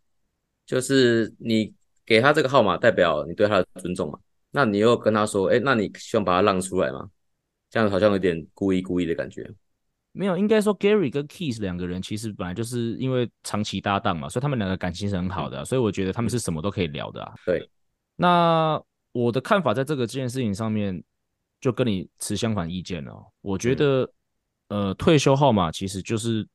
[0.67, 1.75] 就是你
[2.07, 4.19] 给他这个号码，代表你对他的尊重嘛，
[4.51, 7.09] 那你又跟他说，哎，那你希望把他让出来吗？
[7.71, 9.51] 这样好像有点故意故意的感觉。
[10.13, 17.33] 没有，应该说 Gary 跟 Keith 两个人其实本来就是因为长期搭档嘛，所以他们两个感情是很好的，所以我觉得他们是什么都可以聊的啊。
[17.45, 17.69] 对，
[18.17, 18.81] 那
[19.13, 21.01] 我的看法在这个这件事情上面
[21.61, 23.15] 就跟你持相反意见了。
[23.41, 24.13] 我觉得，
[24.69, 26.47] 呃，退休号码其实就是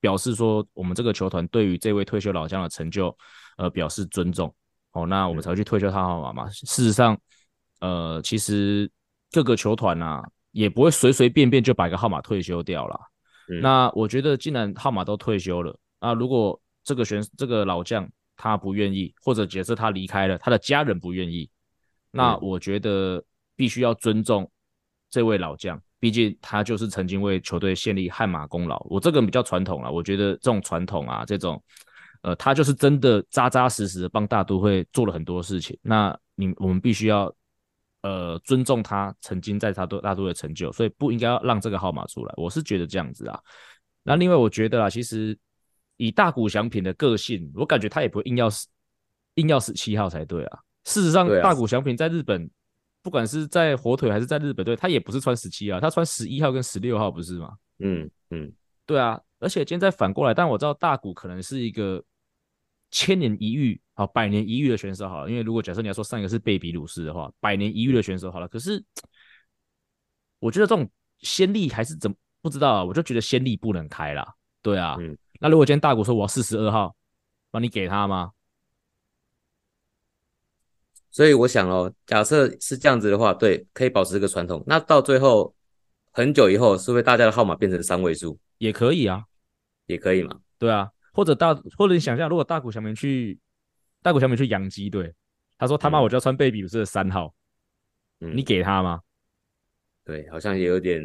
[0.00, 3.16] 表示说我们这个球团对于这位退休老将的成就，
[3.56, 4.54] 呃，表示尊重。
[4.92, 6.48] 哦，那我们才会去退休他号码嘛。
[6.50, 7.18] 事实上，
[7.80, 8.90] 呃，其实
[9.30, 10.22] 各个球团啊。
[10.54, 12.96] 也不会随随便便就把一个号码退休掉了。
[13.48, 13.60] 嗯。
[13.60, 21.50] 那我觉得，既然号码都退休了，那如果这个选这个老将他不愿意，或者假设他离开了，他的家人不愿意，
[22.12, 23.20] 那我觉得
[23.56, 24.50] 必须要尊重
[25.10, 28.84] 这位老将，毕竟他就是曾经为球队献立汗马功劳。
[28.88, 31.62] 我这个比较传统了，我觉得这种传统啊，这种
[32.22, 35.78] 呃，他就是真的扎扎实实的帮大都会做了很多事情。
[35.82, 37.34] 那你我们必须要。
[38.06, 42.34] 呃，尊重他曾经在他都大都会的成就，所以不应该要让这个号码出来。
[42.36, 43.40] 我是觉得这样子啊。
[44.02, 45.34] 那另外，我觉得啊，其实
[45.96, 48.68] 以大谷翔平的个性，我感觉他也不会硬要死，
[49.36, 50.58] 硬要十七号才对啊。
[50.84, 52.46] 事实上，大谷翔平在日本，
[53.04, 57.52] 不管是在火腿还是在日本队，他也不是穿十七啊，他穿十一号跟十六号，不是吗？
[57.80, 58.50] 嗯嗯，
[58.86, 59.20] 对啊。
[59.40, 62.02] 而且今天再反过来，但我知道大谷可能是一个
[62.90, 65.28] 千年一遇，啊，百年一遇的选手好了。
[65.28, 68.48] 因为如果假设你要说上一个是贝比鲁斯的话，百年一遇的选手好了。
[68.48, 68.82] 可是
[70.38, 72.84] 我觉得这种先例还是怎么不知道啊？
[72.84, 74.26] 我就觉得先例不能开啦。
[74.62, 76.96] 对啊，嗯，那如果今天大谷说我要四十二号，
[77.52, 78.32] 那你给他吗？
[81.14, 84.60] 所以我想哦，假设是这样子的话，对，可以保持这个传统。
[84.66, 85.54] 那到最后
[86.10, 88.36] 很久以后，是不是大家的号码变成三位数？
[88.58, 89.22] 也可以啊，
[89.86, 90.40] 也可以嘛。
[90.58, 90.90] 对啊。
[91.12, 93.38] 或者大，或者你想象，如果大谷翔平去，
[94.02, 95.14] 大谷翔平去洋基队，
[95.56, 97.32] 他说他妈我就要穿贝比鲁斯的三号，
[98.18, 99.00] 嗯，你给他吗？
[100.04, 101.00] 对，好像也有点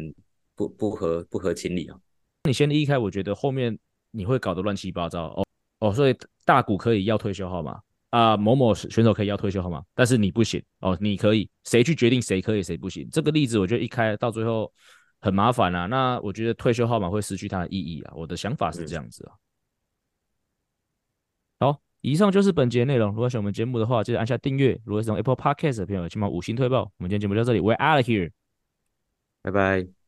[0.56, 1.96] 不不合不合情理啊。
[2.42, 3.78] 你先离开，我觉得后面
[4.10, 5.46] 你会搞得乱七八糟哦
[5.78, 7.80] 哦，所以大谷可以要退休号码
[8.10, 13.08] 啊，某某选手可以要退休号码，但是你不行哦，你可以，谁去决定谁可以谁不行？
[13.10, 14.72] 这个例子我觉得一开到最后
[15.20, 15.86] 很麻烦啊。
[15.86, 18.12] 那我觉得退休号码会失去它的意义啊。
[18.16, 19.32] 我的想法是这样子啊。
[21.60, 23.10] 好，以上就是本节内容。
[23.10, 24.80] 如果喜欢我们节目的话，记得按下订阅。
[24.84, 26.80] 如果是用 Apple Podcast 的朋友，请把五星推爆。
[26.96, 28.32] 我们今天节目就到这里，We're out of here，
[29.42, 29.99] 拜拜。